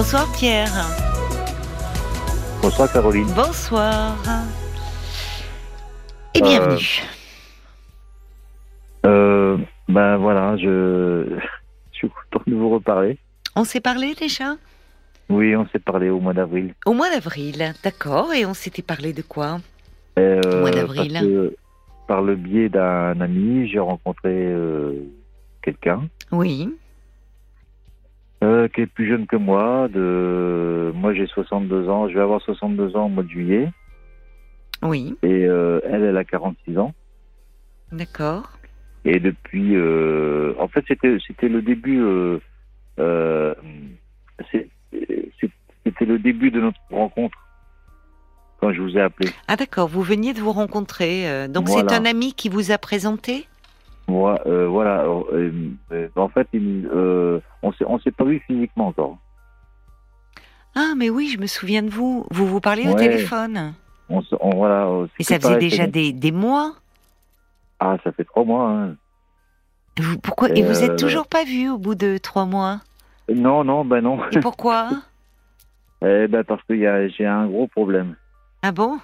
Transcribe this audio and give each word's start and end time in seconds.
Bonsoir 0.00 0.32
Pierre. 0.32 0.72
Bonsoir 2.62 2.90
Caroline. 2.90 3.26
Bonsoir. 3.36 4.16
Et 6.34 6.40
bienvenue. 6.40 7.02
Euh, 9.04 9.58
ben 9.88 10.16
voilà, 10.16 10.56
je, 10.56 11.26
je 11.92 11.96
suis 11.98 12.08
content 12.08 12.42
de 12.46 12.54
vous 12.54 12.70
reparler. 12.70 13.18
On 13.54 13.64
s'est 13.64 13.82
parlé 13.82 14.14
déjà? 14.14 14.56
Oui, 15.28 15.54
on 15.54 15.66
s'est 15.68 15.78
parlé 15.78 16.08
au 16.08 16.18
mois 16.18 16.32
d'avril. 16.32 16.72
Au 16.86 16.94
mois 16.94 17.10
d'avril, 17.10 17.74
d'accord. 17.84 18.32
Et 18.32 18.46
on 18.46 18.54
s'était 18.54 18.80
parlé 18.80 19.12
de 19.12 19.20
quoi? 19.20 19.58
Euh, 20.18 20.40
Au 20.46 20.60
mois 20.60 20.70
d'avril. 20.70 21.52
Par 22.08 22.22
le 22.22 22.36
biais 22.36 22.70
d'un 22.70 23.20
ami, 23.20 23.68
j'ai 23.68 23.80
rencontré 23.80 24.30
euh, 24.32 24.94
quelqu'un 25.60 26.08
Oui. 26.32 26.74
Euh, 28.42 28.68
qui 28.68 28.80
est 28.82 28.86
plus 28.86 29.08
jeune 29.08 29.26
que 29.26 29.36
moi. 29.36 29.88
De... 29.88 30.92
Moi, 30.94 31.14
j'ai 31.14 31.26
62 31.26 31.88
ans. 31.88 32.08
Je 32.08 32.14
vais 32.14 32.20
avoir 32.20 32.40
62 32.40 32.96
ans 32.96 33.06
au 33.06 33.08
mois 33.08 33.22
de 33.22 33.28
juillet. 33.28 33.68
Oui, 34.82 35.14
Et 35.22 35.44
euh, 35.46 35.80
elle, 35.84 36.02
elle 36.04 36.16
a 36.16 36.24
46 36.24 36.78
ans. 36.78 36.94
d'accord. 37.92 38.50
Et 39.04 39.18
depuis, 39.18 39.76
euh, 39.76 40.52
en 40.58 40.68
fait, 40.68 40.84
c'était 40.88 41.16
c'était 41.26 41.48
le 41.48 41.62
début. 41.62 42.02
C'était 45.84 46.04
le 46.04 46.18
début 46.18 46.50
de 46.50 46.60
notre 46.60 46.78
rencontre 46.90 47.38
quand 48.60 48.72
je 48.72 48.82
vous 48.82 48.96
ai 48.96 49.00
appelé. 49.00 49.30
Ah 49.48 49.56
d'accord, 49.56 49.88
vous 49.88 50.02
veniez 50.02 50.34
de 50.34 50.40
vous 50.40 50.52
rencontrer. 50.52 51.48
donc 51.48 51.68
c'est 51.68 51.92
un 51.92 52.04
ami 52.04 52.34
qui 52.34 52.48
vous 52.48 52.72
a 52.72 52.78
présenté? 52.78 53.46
Moi, 54.10 54.40
euh, 54.46 54.66
voilà. 54.66 55.04
euh, 55.04 55.52
euh, 55.92 56.08
en 56.16 56.28
fait, 56.28 56.48
il, 56.52 56.88
euh, 56.92 57.38
on 57.62 57.72
on 57.86 57.98
s'est 58.00 58.10
pas 58.10 58.24
vu 58.24 58.40
physiquement 58.46 58.88
encore. 58.88 59.18
Ah 60.74 60.94
mais 60.96 61.10
oui, 61.10 61.30
je 61.32 61.38
me 61.38 61.46
souviens 61.46 61.82
de 61.82 61.90
vous. 61.90 62.26
Vous 62.30 62.46
vous 62.46 62.60
parlez 62.60 62.88
au 62.88 62.94
téléphone. 62.94 63.74
On, 64.08 64.20
voilà. 64.56 64.88
Et 65.18 65.22
ça 65.22 65.38
faisait 65.38 65.58
déjà 65.58 65.86
des, 65.86 66.12
des 66.12 66.32
mois. 66.32 66.74
Ah, 67.78 67.96
ça 68.02 68.10
fait 68.12 68.24
trois 68.24 68.44
mois. 68.44 68.68
hein. 68.68 68.96
Vous, 69.98 70.18
pourquoi 70.18 70.48
Et 70.56 70.62
vous 70.62 70.82
êtes 70.82 70.96
toujours 70.96 71.26
pas 71.28 71.44
vu 71.44 71.68
au 71.70 71.78
bout 71.78 71.94
de 71.94 72.18
trois 72.18 72.46
mois? 72.46 72.80
Non, 73.32 73.62
non, 73.64 73.84
ben 73.84 74.00
non. 74.00 74.18
Et 74.32 74.40
pourquoi? 74.40 74.90
Eh 76.02 76.28
ben 76.28 76.42
parce 76.44 76.62
que 76.66 76.74
j'ai 77.10 77.26
un 77.26 77.46
gros 77.46 77.66
problème. 77.68 78.16
Ah 78.62 78.72
bon? 78.72 78.98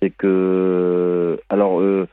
C'est 0.00 0.10
que 0.10 1.40
alors 1.48 1.80
euh, 1.80 2.06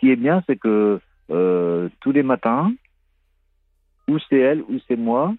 qui, 0.00 0.10
est 0.10 0.16
bien 0.16 0.42
c'est 0.46 0.56
que 0.56 1.00
euh, 1.30 1.88
tous 2.00 2.12
les 2.12 2.22
matins 2.22 2.72
ou 4.08 4.18
c'est 4.28 4.38
elle 4.38 4.62
ou 4.62 4.78
c'est 4.88 4.96
moi 4.96 5.34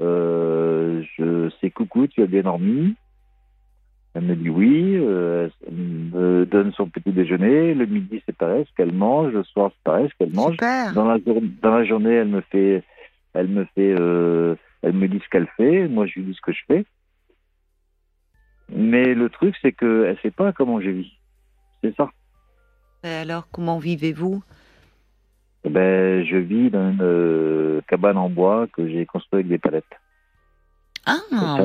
euh, 0.00 1.02
je 1.16 1.50
sais 1.60 1.70
coucou 1.70 2.06
tu 2.06 2.22
as 2.22 2.26
bien 2.26 2.42
dormi 2.42 2.94
elle 4.14 4.24
me 4.24 4.36
dit 4.36 4.50
oui 4.50 4.96
euh, 4.96 5.48
elle 5.66 5.74
me 5.74 6.46
donne 6.46 6.72
son 6.72 6.88
petit 6.88 7.12
déjeuner 7.12 7.74
le 7.74 7.86
midi 7.86 8.22
c'est 8.26 8.36
pareil 8.36 8.64
ce 8.68 8.74
qu'elle 8.74 8.92
mange 8.92 9.32
le 9.32 9.44
soir 9.44 9.70
c'est 9.74 9.84
pareil 9.84 10.08
ce 10.10 10.16
qu'elle 10.18 10.34
mange 10.34 10.52
Super. 10.52 10.92
dans 10.92 11.06
la, 11.06 11.18
dans 11.18 11.76
la 11.76 11.84
journée, 11.84 12.14
elle 12.14 12.28
me 12.28 12.40
fait, 12.42 12.84
elle 13.32 13.48
me 13.48 13.64
fait, 13.74 13.94
elle 14.84 14.92
me 14.92 15.08
dit 15.08 15.20
ce 15.24 15.28
qu'elle 15.30 15.48
fait. 15.56 15.88
Moi, 15.88 16.06
je 16.06 16.20
lui 16.20 16.26
dis 16.26 16.34
ce 16.34 16.40
que 16.42 16.52
je 16.52 16.60
fais. 16.66 16.84
Mais 18.68 19.14
le 19.14 19.28
truc, 19.30 19.56
c'est 19.62 19.72
que 19.72 20.04
elle 20.06 20.18
sait 20.20 20.30
pas 20.30 20.52
comment 20.52 20.80
je 20.80 20.90
vis. 20.90 21.12
C'est 21.82 21.94
ça. 21.96 22.10
Et 23.04 23.08
alors 23.08 23.46
comment 23.52 23.78
vivez-vous? 23.78 24.42
Eh 25.64 25.70
Ben, 25.70 26.24
je 26.24 26.36
vis 26.36 26.70
dans 26.70 26.90
une 26.90 26.98
euh, 27.02 27.80
cabane 27.88 28.16
en 28.16 28.30
bois 28.30 28.66
que 28.72 28.88
j'ai 28.88 29.06
construite 29.06 29.34
avec 29.34 29.48
des 29.48 29.58
palettes. 29.58 29.84
Ah, 31.06 31.18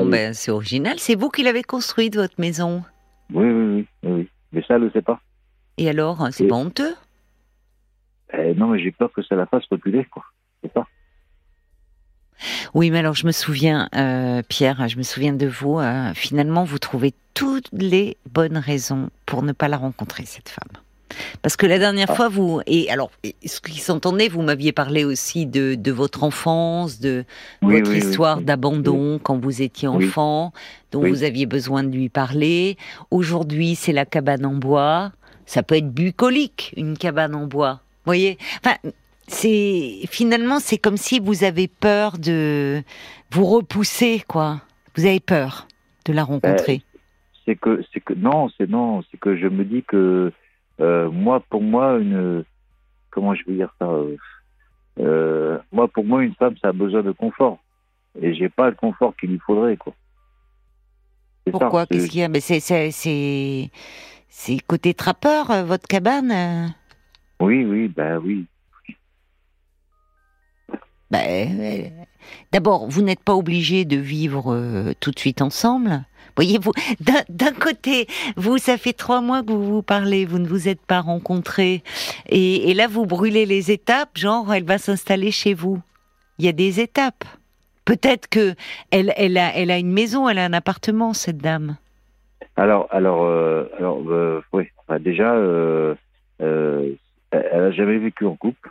ben, 0.04 0.34
c'est 0.34 0.50
original. 0.50 0.98
C'est 0.98 1.14
vous 1.14 1.30
qui 1.30 1.42
l'avez 1.42 1.62
construite, 1.62 2.14
votre 2.14 2.38
maison? 2.38 2.84
Oui, 3.32 3.46
oui, 3.46 3.88
oui, 4.02 4.10
oui. 4.10 4.28
Mais 4.52 4.62
ça, 4.62 4.74
elle 4.74 4.84
ne 4.84 4.90
sait 4.90 5.00
pas. 5.00 5.20
Et 5.78 5.88
alors, 5.88 6.28
c'est 6.30 6.44
Oui. 6.44 6.50
pas 6.50 6.56
honteux? 6.56 6.94
Eh, 8.34 8.54
non, 8.54 8.68
mais 8.68 8.82
j'ai 8.82 8.92
peur 8.92 9.10
que 9.12 9.22
ça 9.22 9.34
la 9.34 9.46
fasse 9.46 9.64
reculer, 9.70 10.04
quoi. 10.06 10.24
C'est 10.62 10.72
ça. 10.74 10.86
Oui, 12.74 12.90
mais 12.90 12.98
alors 12.98 13.14
je 13.14 13.26
me 13.26 13.32
souviens, 13.32 13.88
euh, 13.94 14.42
Pierre, 14.46 14.88
je 14.88 14.96
me 14.98 15.02
souviens 15.02 15.32
de 15.32 15.46
vous. 15.46 15.78
euh, 15.78 16.12
finalement, 16.14 16.64
vous 16.64 16.78
trouvez 16.78 17.14
toutes 17.34 17.68
les 17.72 18.18
bonnes 18.30 18.58
raisons 18.58 19.08
pour 19.24 19.42
ne 19.42 19.52
pas 19.52 19.68
la 19.68 19.78
rencontrer, 19.78 20.26
cette 20.26 20.50
femme. 20.50 20.82
Parce 21.42 21.56
que 21.56 21.66
la 21.66 21.78
dernière 21.78 22.08
Ah. 22.10 22.14
fois, 22.14 22.28
vous 22.28 22.60
et 22.66 22.90
alors, 22.90 23.10
ce 23.44 23.60
qui 23.60 23.78
s'entendait, 23.78 24.28
vous 24.28 24.42
m'aviez 24.42 24.72
parlé 24.72 25.04
aussi 25.04 25.46
de, 25.46 25.74
de 25.74 25.92
votre 25.92 26.22
enfance, 26.24 27.00
de 27.00 27.24
Oui, 27.62 27.78
votre 27.78 27.90
oui, 27.92 27.98
histoire 27.98 28.38
oui. 28.38 28.44
d'abandon 28.44 29.18
quand 29.22 29.38
vous 29.38 29.62
étiez 29.62 29.88
enfant, 29.88 30.52
dont 30.92 31.00
vous 31.06 31.22
aviez 31.24 31.46
besoin 31.46 31.82
de 31.84 31.90
lui 31.94 32.08
parler. 32.08 32.76
Aujourd'hui, 33.10 33.74
c'est 33.74 33.92
la 33.92 34.04
cabane 34.06 34.44
en 34.46 34.54
bois. 34.54 35.12
Ça 35.46 35.62
peut 35.62 35.76
être 35.76 35.90
bucolique, 35.92 36.72
une 36.76 36.96
cabane 36.96 37.34
en 37.34 37.46
bois. 37.46 37.80
Vous 38.04 38.10
voyez? 38.10 38.38
Enfin, 38.64 38.76
c'est 39.26 40.00
finalement, 40.10 40.58
c'est 40.60 40.78
comme 40.78 40.96
si 40.96 41.20
vous 41.20 41.44
avez 41.44 41.68
peur 41.68 42.18
de 42.18 42.82
vous 43.32 43.44
repousser, 43.46 44.22
quoi. 44.26 44.60
Vous 44.96 45.06
avez 45.06 45.20
peur 45.20 45.66
de 46.06 46.12
la 46.12 46.24
rencontrer. 46.24 46.82
c'est 47.46 47.56
que 47.56 47.82
c'est 47.92 48.00
que 48.00 48.12
non 48.14 48.48
c'est 48.56 48.68
non 48.68 49.02
c'est 49.10 49.18
que 49.18 49.36
je 49.36 49.46
me 49.46 49.64
dis 49.64 49.82
que 49.82 49.96
euh, 49.96 50.32
moi 51.10 51.40
pour 51.50 51.62
moi 51.62 51.98
une 51.98 52.44
comment 53.10 53.34
je 53.34 53.42
vais 53.46 53.54
dire 53.54 53.74
ça 53.78 53.86
euh, 53.86 54.16
euh, 54.98 55.58
moi 55.72 55.88
pour 55.88 56.04
moi 56.04 56.22
une 56.22 56.34
femme 56.34 56.56
ça 56.60 56.68
a 56.68 56.72
besoin 56.72 57.02
de 57.02 57.12
confort. 57.12 57.58
Et 58.20 58.34
j'ai 58.34 58.48
pas 58.48 58.70
le 58.70 58.76
confort 58.76 59.14
qu'il 59.16 59.30
lui 59.30 59.38
faudrait 59.38 59.76
quoi. 59.76 59.94
Pourquoi? 61.50 61.86
Qu'est-ce 61.86 62.08
qu'il 62.08 62.20
y 62.20 62.24
a? 62.24 62.28
Mais 62.28 62.40
c'est 62.40 63.70
c'est 64.28 64.58
côté 64.66 64.94
trappeur 64.94 65.50
euh, 65.50 65.64
votre 65.64 65.86
cabane. 65.86 66.30
euh? 66.30 66.66
Oui 67.40 67.64
oui 67.64 67.88
ben 67.88 68.18
oui. 68.18 68.46
Ben, 71.10 71.60
euh, 71.60 71.88
D'abord, 72.52 72.88
vous 72.88 73.02
n'êtes 73.02 73.24
pas 73.24 73.34
obligé 73.34 73.84
de 73.84 73.96
vivre 73.96 74.52
euh, 74.52 74.92
tout 75.00 75.10
de 75.10 75.18
suite 75.18 75.42
ensemble. 75.42 76.04
Voyez-vous, 76.40 76.72
d'un- 77.28 77.52
côté, 77.52 78.06
vous, 78.36 78.56
ça 78.56 78.78
fait 78.78 78.94
trois 78.94 79.20
mois 79.20 79.42
que 79.42 79.52
vous 79.52 79.62
vous 79.74 79.82
parlez, 79.82 80.24
vous 80.24 80.38
ne 80.38 80.48
vous 80.48 80.68
êtes 80.68 80.80
pas 80.80 81.00
rencontrés, 81.00 81.82
et, 82.30 82.70
et 82.70 82.72
là, 82.74 82.86
vous 82.88 83.04
brûlez 83.04 83.44
les 83.44 83.70
étapes, 83.70 84.16
genre, 84.16 84.50
elle 84.54 84.64
va 84.64 84.78
s'installer 84.78 85.32
chez 85.32 85.52
vous. 85.52 85.82
Il 86.38 86.46
y 86.46 86.48
a 86.48 86.52
des 86.52 86.80
étapes. 86.80 87.24
Peut-être 87.84 88.26
que 88.28 88.54
elle, 88.90 89.12
elle 89.18 89.36
a, 89.36 89.54
elle 89.54 89.70
a 89.70 89.76
une 89.76 89.92
maison, 89.92 90.30
elle 90.30 90.38
a 90.38 90.44
un 90.46 90.54
appartement, 90.54 91.12
cette 91.12 91.36
dame. 91.38 91.76
alors 92.56 92.86
alors 92.90 93.22
euh, 93.24 93.68
alors 93.78 94.00
euh, 94.08 94.40
oui 94.54 94.64
déjà 95.00 95.34
euh, 95.34 95.94
elle 96.38 96.96
elle 97.30 97.64
a 97.64 97.70
jamais 97.72 97.98
vécu 97.98 98.24
en 98.24 98.34
couple 98.36 98.70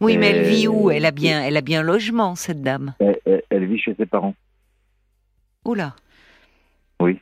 Oui, 0.00 0.16
mais 0.18 0.30
elle 0.30 0.44
vit 0.46 0.66
où? 0.68 0.90
Elle 0.90 1.04
a 1.06 1.10
bien, 1.12 1.42
elle 1.44 1.56
a 1.56 1.60
bien 1.60 1.82
logement, 1.82 2.34
cette 2.34 2.62
dame. 2.62 2.94
elle, 2.98 3.18
elle- 3.24 3.42
elle 3.50 3.66
vit 3.66 3.78
chez 3.78 3.94
ses 3.94 4.06
parents 4.06 4.34
Oula. 5.68 5.94
Oui. 6.98 7.20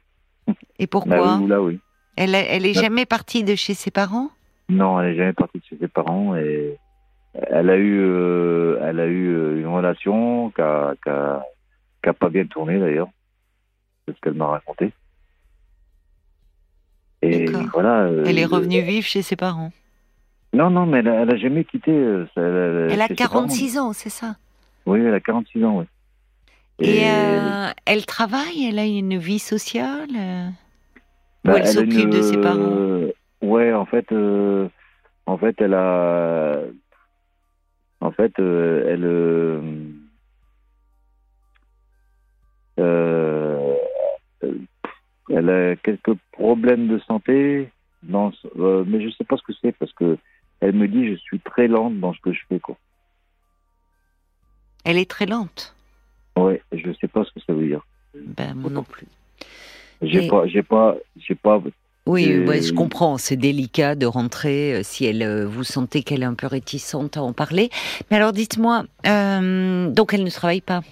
Et 0.78 0.86
Bah 0.86 0.88
pourquoi 0.88 1.38
oui, 1.38 1.52
oui 1.52 1.80
Elle, 2.16 2.36
elle 2.36 2.64
est 2.64 2.74
Bah- 2.74 2.80
jamais 2.80 3.04
partie 3.04 3.42
de 3.42 3.56
chez 3.56 3.74
ses 3.74 3.90
parents? 3.90 4.30
Non, 4.68 5.00
elle 5.00 5.10
n'est 5.10 5.16
jamais 5.16 5.32
partie 5.32 5.58
de 5.58 5.64
chez 5.64 5.76
ses 5.76 5.88
parents 5.88 6.36
et 6.36 6.78
elle 7.34 7.70
a 7.70 7.76
eu, 7.76 7.98
euh, 7.98 8.78
elle 8.82 9.00
a 9.00 9.06
eu 9.06 9.34
euh, 9.34 9.58
une 9.58 9.66
relation 9.66 10.50
qui 10.50 10.60
a, 10.62 10.94
pas 12.20 12.28
bien 12.28 12.46
tourné 12.46 12.78
d'ailleurs, 12.78 13.08
c'est 14.06 14.14
ce 14.14 14.20
qu'elle 14.20 14.34
m'a 14.34 14.46
raconté. 14.46 14.92
Et 17.22 17.46
voilà. 17.72 18.02
euh, 18.02 18.24
Elle 18.28 18.38
est 18.38 18.44
euh, 18.44 18.48
revenue 18.48 18.80
vivre 18.80 19.06
chez 19.06 19.22
ses 19.22 19.34
parents? 19.34 19.72
Non, 20.52 20.70
non, 20.70 20.86
mais 20.86 21.00
elle 21.00 21.08
a, 21.08 21.22
elle 21.22 21.30
a 21.30 21.36
jamais 21.36 21.64
quitté. 21.64 21.90
euh, 21.90 22.26
elle, 22.36 22.92
Elle 22.92 23.00
a 23.00 23.08
chez 23.08 23.16
ses 23.16 23.28
parents. 23.28 23.46
46 23.48 23.78
ans, 23.78 23.92
c'est 23.92 24.08
ça? 24.10 24.36
Oui, 24.86 25.00
elle 25.00 25.14
a 25.14 25.20
46 25.20 25.64
ans, 25.64 25.78
oui. 25.78 25.86
Et, 26.80 27.08
euh, 27.10 27.70
elle 27.86 28.04
travaille 28.04 28.66
Elle 28.68 28.78
a 28.78 28.84
une 28.84 29.16
vie 29.16 29.38
sociale 29.38 30.10
euh 30.14 30.48
Ou 30.48 31.48
bah, 31.48 31.58
elle 31.58 31.66
s'occupe 31.68 31.94
une, 31.94 32.10
de 32.10 32.22
ses 32.22 32.36
parents? 32.36 32.76
euh, 32.76 33.12
Ouais, 33.42 33.72
en 33.72 33.86
fait, 33.86 34.10
euh, 34.12 34.68
en 35.26 35.38
fait, 35.38 35.54
elle 35.60 35.74
a, 35.74 36.60
en 38.00 38.10
fait, 38.10 38.32
euh, 38.38 38.86
elle, 38.88 39.04
euh, 42.84 43.74
elle 45.30 45.50
a 45.50 45.76
quelques 45.76 46.14
problèmes 46.32 46.88
de 46.88 46.98
santé, 47.00 47.70
dans, 48.02 48.32
mais 48.56 49.02
je 49.02 49.10
sais 49.16 49.24
pas 49.24 49.36
ce 49.36 49.42
que 49.42 49.52
c'est 49.60 49.72
parce 49.72 49.92
que 49.92 50.18
elle 50.60 50.72
me 50.72 50.88
dit 50.88 51.08
je 51.08 51.14
suis 51.16 51.40
très 51.40 51.68
lente 51.68 52.00
dans 52.00 52.14
ce 52.14 52.20
que 52.20 52.32
je 52.32 52.40
fais 52.48 52.58
quoi. 52.58 52.76
Elle 54.84 54.98
est 54.98 55.10
très 55.10 55.26
lente? 55.26 55.75
Ouais, 56.36 56.62
je 56.72 56.90
sais 57.00 57.08
pas 57.08 57.24
ce 57.24 57.30
que 57.32 57.40
ça 57.46 57.52
veut 57.52 57.66
dire. 57.66 57.80
Ben, 58.14 58.54
moi 58.54 58.70
non 58.70 58.82
plus. 58.82 59.06
J'ai 60.02 60.26
Et- 60.26 60.28
pas, 60.28 60.46
j'ai 60.46 60.62
pas, 60.62 60.96
j'ai 61.16 61.34
pas, 61.34 61.60
Oui, 62.06 62.38
ouais, 62.46 62.62
je 62.62 62.72
comprends. 62.72 63.16
C'est 63.18 63.36
délicat 63.36 63.94
de 63.94 64.06
rentrer 64.06 64.74
euh, 64.74 64.80
si 64.82 65.06
elle, 65.06 65.22
euh, 65.22 65.46
vous 65.46 65.64
sentez 65.64 66.02
qu'elle 66.02 66.22
est 66.22 66.26
un 66.26 66.34
peu 66.34 66.46
réticente 66.46 67.16
à 67.16 67.22
en 67.22 67.32
parler. 67.32 67.70
Mais 68.10 68.16
alors, 68.18 68.32
dites-moi, 68.32 68.84
euh, 69.06 69.88
donc 69.90 70.12
elle 70.14 70.22
ne 70.24 70.30
travaille 70.30 70.60
pas? 70.60 70.82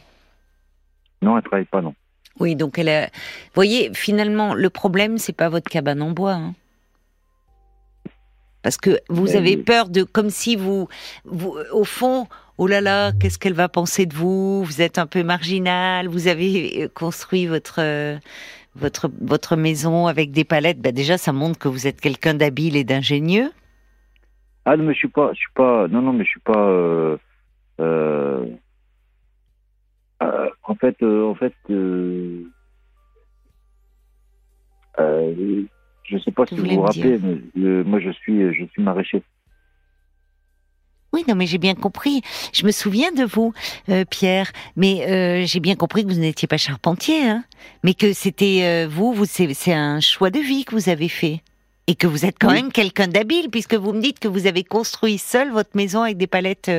Non, 1.23 1.37
elle 1.37 1.45
travaille 1.45 1.67
pas, 1.67 1.83
non. 1.83 1.95
Oui, 2.41 2.57
donc 2.57 2.79
elle 2.79 2.89
a. 2.89 3.07
Vous 3.07 3.11
voyez, 3.55 3.91
finalement, 3.95 4.55
le 4.55 4.71
problème, 4.71 5.19
c'est 5.19 5.33
pas 5.37 5.49
votre 5.49 5.71
cabane 5.71 6.03
en 6.03 6.11
bois. 6.11 6.33
hein. 6.33 6.55
Parce 8.63 8.77
que 8.79 8.99
vous 9.11 9.37
avez 9.37 9.57
peur 9.59 9.89
de. 9.91 10.03
Comme 10.05 10.31
si 10.31 10.57
vous. 10.57 10.89
vous 11.25 11.55
au 11.73 11.85
fond, 11.85 12.27
oh 12.59 12.67
là 12.67 12.81
là, 12.81 13.13
qu'est-ce 13.13 13.39
qu'elle 13.39 13.55
va 13.55 13.69
penser 13.69 14.07
de 14.07 14.15
vous? 14.15 14.65
Vous 14.65 14.83
êtes 14.83 14.99
un 14.99 15.07
peu 15.07 15.23
marginal, 15.23 16.09
vous 16.09 16.27
avez 16.29 16.85
euh, 16.85 16.89
construit 16.89 17.47
votre. 17.47 17.81
euh, 17.81 18.19
votre, 18.77 19.09
votre 19.21 19.55
maison 19.55 20.09
avec 20.09 20.33
des 20.33 20.43
palettes, 20.43 20.81
ben 20.81 20.93
déjà 20.93 21.17
ça 21.17 21.33
montre 21.33 21.61
que 21.61 21.69
vous 21.69 21.87
êtes 21.87 22.01
quelqu'un 22.01 22.35
d'habile 22.35 22.75
et 22.75 22.83
d'ingénieux. 22.83 23.53
Ah 24.65 24.77
non, 24.77 24.83
mais 24.83 24.95
je 24.95 24.99
suis 24.99 25.07
pas, 25.09 25.31
je 25.33 25.39
suis 25.39 25.53
pas, 25.55 25.87
non, 25.87 26.03
non, 26.03 26.13
mais 26.13 26.25
je 26.25 26.31
suis 26.31 26.41
pas. 26.41 26.59
euh, 26.59 27.17
euh, 27.81 28.45
euh, 30.25 30.51
en 30.65 30.75
fait, 30.75 31.01
en 31.05 31.37
fait, 31.37 31.55
je 31.69 32.43
sais 36.19 36.33
pas 36.33 36.45
si 36.47 36.57
vous 36.57 36.65
vous 36.65 36.81
rappelez, 36.81 37.21
mais 37.55 37.85
moi 37.85 38.01
je 38.01 38.11
suis, 38.11 38.53
je 38.55 38.65
suis 38.73 38.83
maraîcher. 38.83 39.23
Oui, 41.15 41.23
non, 41.29 41.37
mais 41.37 41.47
j'ai 41.47 41.59
bien 41.59 41.77
compris. 41.77 42.23
Je 42.53 42.67
me 42.67 42.73
souviens 42.73 43.13
de 43.13 43.23
vous, 43.23 43.55
euh, 43.89 44.05
Pierre. 44.05 44.51
Mais 44.75 45.07
euh, 45.09 45.47
j'ai 45.47 45.61
bien 45.61 45.77
compris 45.77 46.05
que 46.05 46.13
vous 46.13 46.19
n'étiez 46.19 46.49
pas 46.49 46.57
charpentier, 46.57 47.23
hein. 47.23 47.45
Mais 47.85 47.95
que 47.95 48.13
c'était 48.13 48.63
euh, 48.65 48.89
vous, 48.91 49.13
vous 49.13 49.25
c'est 49.25 49.73
un 49.73 50.01
choix 50.01 50.31
de 50.31 50.41
vie 50.41 50.65
que 50.65 50.75
vous 50.75 50.89
avez 50.89 51.09
fait. 51.09 51.41
Et 51.87 51.95
que 51.95 52.09
vous 52.09 52.25
êtes 52.25 52.37
quand 52.41 52.49
Oui. 52.49 52.55
même 52.55 52.73
quelqu'un 52.73 53.07
d'habile, 53.07 53.49
puisque 53.49 53.75
vous 53.75 53.93
me 53.93 54.01
dites 54.01 54.19
que 54.19 54.27
vous 54.27 54.49
avez 54.49 54.65
construit 54.65 55.19
seul 55.19 55.53
votre 55.53 55.77
maison 55.77 56.03
avec 56.03 56.17
des 56.17 56.27
palettes 56.27 56.71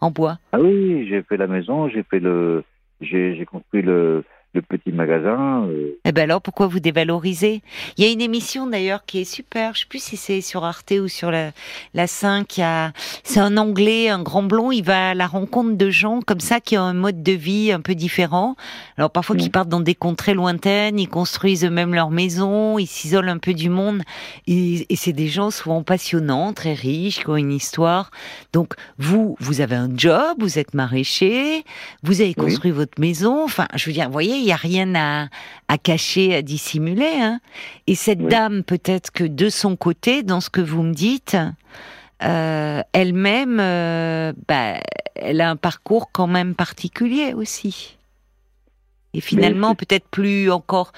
en 0.00 0.10
bois. 0.10 0.38
Ah 0.50 0.58
oui, 0.60 1.06
j'ai 1.08 1.22
fait 1.22 1.36
la 1.36 1.46
maison, 1.46 1.88
j'ai 1.90 2.02
fait 2.02 2.18
le, 2.18 2.64
j'ai 3.00 3.46
construit 3.48 3.82
le, 3.82 4.24
le 4.52 4.62
petit 4.62 4.90
magasin. 4.90 5.64
euh, 5.68 5.96
Eh 6.04 6.12
ben 6.12 6.22
alors, 6.22 6.42
pourquoi 6.42 6.66
vous 6.66 6.80
dévalorisez? 6.80 7.62
Il 7.96 8.04
y 8.04 8.08
a 8.08 8.10
une 8.10 8.20
émission 8.20 8.66
d'ailleurs 8.66 9.04
qui 9.04 9.20
est 9.20 9.24
super. 9.24 9.74
Je 9.74 9.80
sais 9.80 9.86
plus 9.88 10.02
si 10.02 10.16
c'est 10.16 10.40
sur 10.40 10.64
Arte 10.64 10.92
ou 11.00 11.06
sur 11.08 11.30
la, 11.30 11.52
la 11.94 12.06
5. 12.08 12.46
qui 12.48 12.62
a- 12.62 12.92
C'est 13.22 13.38
un 13.38 13.56
Anglais, 13.56 14.08
un 14.08 14.22
grand 14.22 14.42
blond. 14.42 14.72
Il 14.72 14.82
va 14.82 15.10
à 15.10 15.14
la 15.14 15.26
rencontre 15.28 15.76
de 15.76 15.90
gens 15.90 16.20
comme 16.20 16.40
ça 16.40 16.58
qui 16.60 16.76
ont 16.76 16.82
un 16.82 16.94
mode 16.94 17.22
de 17.22 17.32
vie 17.32 17.70
un 17.70 17.80
peu 17.80 17.94
différent. 17.94 18.56
Alors 18.96 19.10
parfois 19.10 19.36
qui 19.36 19.48
Mm. 19.48 19.52
partent 19.52 19.68
dans 19.68 19.80
des 19.80 19.94
contrées 19.94 20.34
lointaines, 20.34 20.98
ils 20.98 21.08
construisent 21.08 21.64
eux-mêmes 21.64 21.94
leur 21.94 22.10
maison, 22.10 22.78
ils 22.78 22.86
s'isolent 22.88 23.28
un 23.28 23.38
peu 23.38 23.54
du 23.54 23.68
monde. 23.70 24.02
Et, 24.48 24.86
et 24.92 24.96
c'est 24.96 25.12
des 25.12 25.28
gens 25.28 25.50
souvent 25.52 25.82
passionnants, 25.84 26.52
très 26.54 26.74
riches, 26.74 27.20
qui 27.20 27.28
ont 27.28 27.36
une 27.36 27.52
histoire. 27.52 28.10
Donc 28.52 28.74
vous, 28.98 29.36
vous 29.38 29.60
avez 29.60 29.76
un 29.76 29.90
job, 29.96 30.38
vous 30.40 30.58
êtes 30.58 30.74
maraîcher, 30.74 31.64
vous 32.02 32.20
avez 32.20 32.30
Oui. 32.30 32.34
construit 32.34 32.70
votre 32.72 33.00
maison. 33.00 33.44
Enfin, 33.44 33.68
je 33.76 33.86
veux 33.86 33.92
dire, 33.92 34.06
vous 34.06 34.12
voyez, 34.12 34.39
il 34.40 34.46
n'y 34.46 34.52
a 34.52 34.56
rien 34.56 34.94
à, 34.94 35.28
à 35.68 35.78
cacher, 35.78 36.34
à 36.34 36.42
dissimuler. 36.42 37.12
Hein. 37.20 37.40
Et 37.86 37.94
cette 37.94 38.20
Oui. 38.20 38.28
dame, 38.28 38.62
peut-être 38.62 39.10
que 39.10 39.24
de 39.24 39.48
son 39.48 39.76
côté, 39.76 40.22
dans 40.22 40.40
ce 40.40 40.50
que 40.50 40.60
vous 40.60 40.82
me 40.82 40.92
dites, 40.94 41.36
euh, 42.22 42.82
elle-même, 42.92 43.58
euh, 43.60 44.32
bah, 44.48 44.74
elle 45.14 45.40
a 45.40 45.50
un 45.50 45.56
parcours 45.56 46.10
quand 46.12 46.26
même 46.26 46.54
particulier 46.54 47.34
aussi. 47.34 47.96
Et 49.14 49.20
finalement, 49.20 49.74
peut-être 49.74 50.08
plus 50.08 50.50
encore 50.50 50.92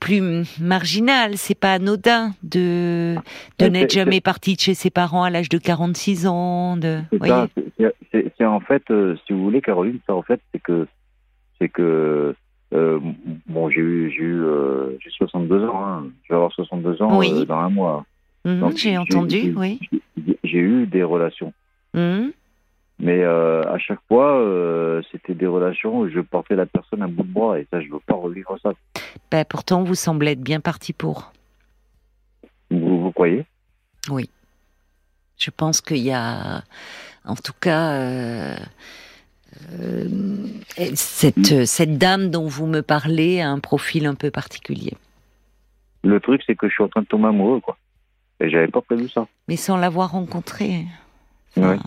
plus 0.00 0.44
marginal. 0.60 1.36
C'est 1.36 1.54
pas 1.54 1.74
anodin 1.74 2.32
de, 2.42 3.16
de 3.58 3.66
n'être 3.66 3.92
jamais 3.92 4.20
parti 4.20 4.54
de 4.54 4.60
chez 4.60 4.74
ses 4.74 4.90
parents 4.90 5.24
à 5.24 5.30
l'âge 5.30 5.48
de 5.48 5.58
46 5.58 6.26
ans. 6.26 6.76
De, 6.76 7.00
c'est 8.12 8.44
en 8.44 8.60
fait, 8.60 8.82
euh, 8.90 9.16
si 9.26 9.32
vous 9.32 9.42
voulez, 9.42 9.60
Caroline, 9.60 9.98
ça 10.06 10.14
en 10.14 10.22
fait, 10.22 10.40
c'est 10.52 10.60
que, 10.60 10.86
c'est 11.62 11.68
que, 11.68 12.34
euh, 12.74 12.98
bon, 13.46 13.70
j'ai 13.70 13.80
eu, 13.80 14.10
j'ai 14.10 14.24
eu, 14.24 14.42
euh, 14.42 14.98
j'ai 15.00 15.10
62 15.10 15.64
ans, 15.68 15.84
hein. 15.86 16.06
je 16.24 16.30
vais 16.32 16.34
avoir 16.34 16.50
62 16.52 17.00
ans 17.00 17.16
Oui. 17.18 17.30
euh, 17.32 17.44
dans 17.44 17.58
un 17.60 17.70
mois. 17.70 18.04
Donc, 18.44 18.76
J'ai 18.76 18.98
entendu, 18.98 19.54
oui. 19.56 19.78
J'ai- 20.42 20.58
eu 20.58 20.86
des 20.88 21.04
relations, 21.04 21.52
Mhm. 21.94 22.32
mais 22.98 23.22
à 23.22 23.78
chaque 23.78 24.00
fois, 24.08 25.00
c'était 25.12 25.34
des 25.34 25.46
relations 25.46 26.00
où 26.00 26.08
je 26.08 26.18
portais 26.18 26.56
la 26.56 26.66
personne 26.66 27.02
à 27.02 27.06
bout 27.06 27.22
de 27.22 27.32
bras, 27.32 27.60
et 27.60 27.68
ça, 27.70 27.80
je 27.80 27.88
veux 27.88 28.00
pas 28.04 28.14
revivre 28.16 28.56
ça. 28.60 28.72
Ben, 29.30 29.44
pourtant, 29.44 29.84
vous 29.84 29.94
semblez 29.94 30.32
être 30.32 30.40
bien 30.42 30.58
parti 30.60 30.92
pour. 30.92 31.32
Vous, 32.72 33.00
vous 33.02 33.12
croyez? 33.12 33.46
Je 35.38 35.50
pense 35.56 35.80
qu'il 35.80 35.98
y 35.98 36.10
a, 36.12 36.62
en 37.24 37.34
tout 37.36 37.54
cas, 37.60 38.56
euh, 39.80 40.08
euh, 40.78 40.90
cette, 40.94 41.66
cette 41.66 41.98
dame 41.98 42.30
dont 42.30 42.46
vous 42.46 42.66
me 42.66 42.80
parlez 42.80 43.40
a 43.40 43.48
un 43.48 43.58
profil 43.58 44.06
un 44.06 44.14
peu 44.14 44.30
particulier. 44.30 44.94
Le 46.04 46.20
truc, 46.20 46.42
c'est 46.46 46.56
que 46.56 46.68
je 46.68 46.74
suis 46.74 46.82
en 46.82 46.88
train 46.88 47.02
de 47.02 47.06
tomber 47.06 47.28
amoureux, 47.28 47.60
quoi. 47.60 47.76
Et 48.40 48.50
j'avais 48.50 48.68
pas 48.68 48.80
prévu 48.80 49.08
ça. 49.08 49.26
Mais 49.48 49.56
sans 49.56 49.76
l'avoir 49.76 50.12
rencontré. 50.12 50.86
Ouais. 51.56 51.78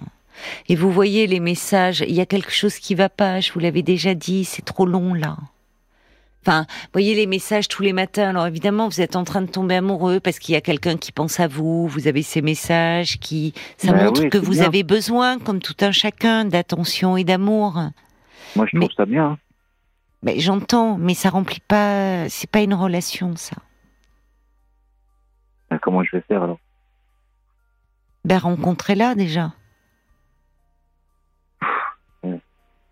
Et 0.68 0.76
vous 0.76 0.92
voyez 0.92 1.28
les 1.28 1.40
messages, 1.40 2.02
il 2.02 2.14
y 2.14 2.22
a 2.22 2.26
quelque 2.26 2.52
chose 2.52 2.78
qui 2.78 2.96
va 2.96 3.10
pas, 3.10 3.40
je 3.40 3.52
vous 3.52 3.60
l'avais 3.60 3.82
déjà 3.82 4.14
dit, 4.14 4.46
c'est 4.46 4.64
trop 4.64 4.86
long 4.86 5.14
là. 5.14 5.38
Enfin, 6.48 6.66
voyez 6.94 7.16
les 7.16 7.26
messages 7.26 7.68
tous 7.68 7.82
les 7.82 7.92
matins. 7.94 8.30
Alors 8.30 8.46
évidemment, 8.46 8.88
vous 8.88 9.02
êtes 9.02 9.16
en 9.16 9.24
train 9.24 9.42
de 9.42 9.50
tomber 9.50 9.76
amoureux 9.76 10.20
parce 10.20 10.38
qu'il 10.38 10.54
y 10.54 10.56
a 10.56 10.62
quelqu'un 10.62 10.96
qui 10.96 11.12
pense 11.12 11.40
à 11.40 11.48
vous. 11.48 11.88
Vous 11.88 12.08
avez 12.08 12.22
ces 12.22 12.44
messages 12.44 13.18
qui, 13.20 13.54
ça 13.78 13.92
Ben 13.94 14.06
montre 14.06 14.22
oui, 14.24 14.30
que 14.30 14.38
vous 14.38 14.52
bien. 14.52 14.66
avez 14.66 14.84
besoin, 14.84 15.40
comme 15.40 15.60
tout 15.60 15.76
un 15.82 15.92
chacun, 15.92 16.46
d'attention 16.46 17.18
et 17.18 17.24
d'amour. 17.24 17.80
Moi, 18.56 18.68
je 18.72 18.78
Mais- 18.78 18.86
trouve 18.86 18.96
ça 18.96 19.06
bien. 19.06 19.40
Mais 20.22 20.40
j'entends, 20.40 20.98
mais 20.98 21.14
ça 21.16 21.30
remplit 21.30 21.62
pas. 21.68 22.30
C'est 22.30 22.50
pas 22.50 22.62
une 22.62 22.74
relation, 22.76 23.36
ça. 23.36 23.56
Ben, 25.72 25.80
comment 25.82 26.04
je 26.04 26.16
vais 26.16 26.24
faire 26.28 26.44
alors? 26.44 26.60
Ben 28.24 28.38
rencontrez-la 28.38 29.16
déjà. 29.16 29.54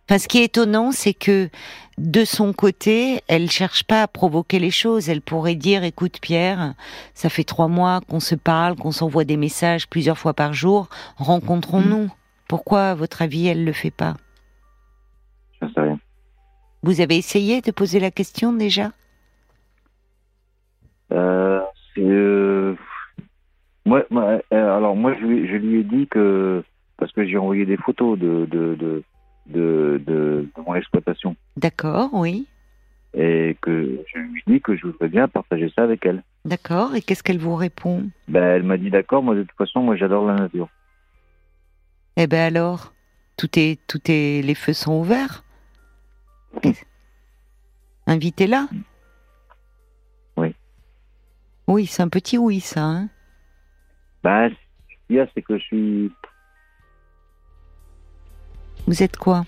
Enfin, 0.05 0.19
ce 0.19 0.27
qui 0.27 0.39
est 0.39 0.45
étonnant, 0.45 0.91
c'est 0.91 1.13
que 1.13 1.49
de 1.97 2.25
son 2.25 2.53
côté, 2.53 3.21
elle 3.27 3.49
cherche 3.49 3.83
pas 3.83 4.03
à 4.03 4.07
provoquer 4.07 4.59
les 4.59 4.71
choses. 4.71 5.09
Elle 5.09 5.21
pourrait 5.21 5.55
dire, 5.55 5.83
écoute 5.83 6.19
Pierre, 6.21 6.73
ça 7.13 7.29
fait 7.29 7.43
trois 7.45 7.67
mois 7.67 8.01
qu'on 8.09 8.19
se 8.19 8.35
parle, 8.35 8.75
qu'on 8.75 8.91
s'envoie 8.91 9.23
des 9.23 9.37
messages 9.37 9.87
plusieurs 9.87 10.17
fois 10.17 10.33
par 10.33 10.53
jour. 10.53 10.89
Rencontrons-nous. 11.17 12.09
Pourquoi, 12.49 12.89
à 12.89 12.95
votre 12.95 13.21
avis, 13.21 13.47
elle 13.47 13.63
le 13.63 13.71
fait 13.71 13.91
pas? 13.91 14.15
Je 15.61 15.67
sais 15.67 15.81
rien. 15.81 15.99
Vous 16.81 16.99
avez 16.99 17.15
essayé 17.15 17.61
de 17.61 17.71
poser 17.71 17.99
la 17.99 18.11
question 18.11 18.51
déjà? 18.51 18.91
Euh, 21.13 21.61
euh, 21.97 22.75
euh, 23.87 24.37
alors 24.51 24.95
moi, 24.95 25.13
je 25.15 25.25
lui, 25.25 25.47
je 25.47 25.55
lui 25.55 25.79
ai 25.79 25.83
dit 25.83 26.07
que 26.07 26.63
parce 26.97 27.11
que 27.13 27.25
j'ai 27.25 27.37
envoyé 27.37 27.65
des 27.65 27.77
photos 27.77 28.19
de 28.19 28.45
de 28.45 28.75
de 28.75 29.03
de, 29.45 30.01
de, 30.05 30.47
de 30.55 30.61
mon 30.65 30.75
exploitation 30.75 31.35
D'accord, 31.57 32.09
oui. 32.13 32.47
et 33.13 33.57
que 33.61 33.99
je 34.13 34.19
lui 34.19 34.43
dit 34.47 34.61
que 34.61 34.75
je 34.75 34.87
voudrais 34.87 35.09
bien 35.09 35.27
partager 35.27 35.71
ça 35.75 35.83
avec 35.83 36.05
elle. 36.05 36.23
D'accord. 36.45 36.95
Et 36.95 37.01
qu'est-ce 37.01 37.23
qu'elle 37.23 37.39
vous 37.39 37.55
répond? 37.55 38.09
Ben, 38.27 38.43
elle 38.43 38.63
m'a 38.63 38.77
dit 38.77 38.89
d'accord. 38.89 39.23
Moi, 39.23 39.35
de 39.35 39.43
toute 39.43 39.57
façon, 39.57 39.81
moi, 39.81 39.95
j'adore 39.95 40.25
la 40.25 40.35
nature. 40.35 40.67
Eh 42.17 42.27
ben 42.27 42.41
alors, 42.41 42.93
tout 43.37 43.49
est, 43.57 43.79
tout 43.87 44.01
est, 44.07 44.41
les 44.43 44.55
feux 44.55 44.73
sont 44.73 44.99
ouverts. 44.99 45.43
Invitez-la. 48.07 48.67
Oui. 50.35 50.53
Oui, 51.67 51.85
c'est 51.85 52.03
un 52.03 52.09
petit 52.09 52.37
oui, 52.37 52.59
ça. 52.59 52.81
Hein? 52.83 53.09
Ben, 54.23 54.49
ce 54.49 55.07
qu'il 55.07 55.15
y 55.15 55.19
a, 55.19 55.27
c'est 55.33 55.41
que 55.41 55.57
je 55.57 55.63
suis. 55.63 56.11
Vous 58.87 59.01
êtes 59.03 59.17
quoi 59.17 59.45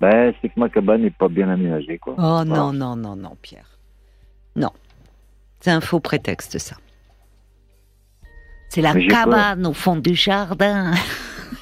Ben, 0.00 0.32
c'est 0.40 0.48
que 0.48 0.58
ma 0.60 0.68
cabane 0.68 1.02
n'est 1.02 1.10
pas 1.10 1.28
bien 1.28 1.48
aménagée, 1.48 1.98
quoi. 1.98 2.14
Oh 2.18 2.44
non, 2.44 2.72
non, 2.72 2.96
non, 2.96 3.16
non, 3.16 3.36
Pierre. 3.40 3.78
Non. 4.56 4.70
C'est 5.60 5.70
un 5.70 5.80
faux 5.80 6.00
prétexte, 6.00 6.58
ça. 6.58 6.76
C'est 8.68 8.82
la 8.82 8.94
Mais 8.94 9.06
cabane 9.06 9.64
au 9.66 9.72
fond 9.72 9.96
du 9.96 10.14
jardin. 10.14 10.92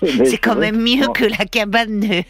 C'est 0.03 0.39
quand 0.39 0.57
même 0.57 0.81
mieux 0.83 1.07
Non. 1.07 1.13
que 1.13 1.25
la 1.25 1.45
cabane 1.45 2.01
de, 2.01 2.23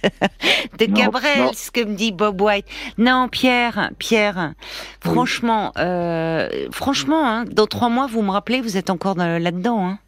de 0.78 0.86
Non, 0.90 0.94
Cabrel, 0.94 1.38
non. 1.38 1.50
ce 1.54 1.70
que 1.70 1.84
me 1.84 1.94
dit 1.94 2.12
Bob 2.12 2.40
White. 2.40 2.66
Non, 2.98 3.28
Pierre, 3.28 3.90
Pierre, 3.98 4.52
franchement, 5.00 5.72
euh, 5.78 6.48
franchement, 6.72 7.26
hein, 7.26 7.44
dans 7.50 7.66
trois 7.66 7.88
mois, 7.88 8.06
vous 8.06 8.22
me 8.22 8.30
rappelez, 8.30 8.60
vous 8.60 8.76
êtes 8.76 8.90
encore 8.90 9.14
dans- 9.14 9.40
là-dedans. 9.42 9.86
Hein. 9.86 9.98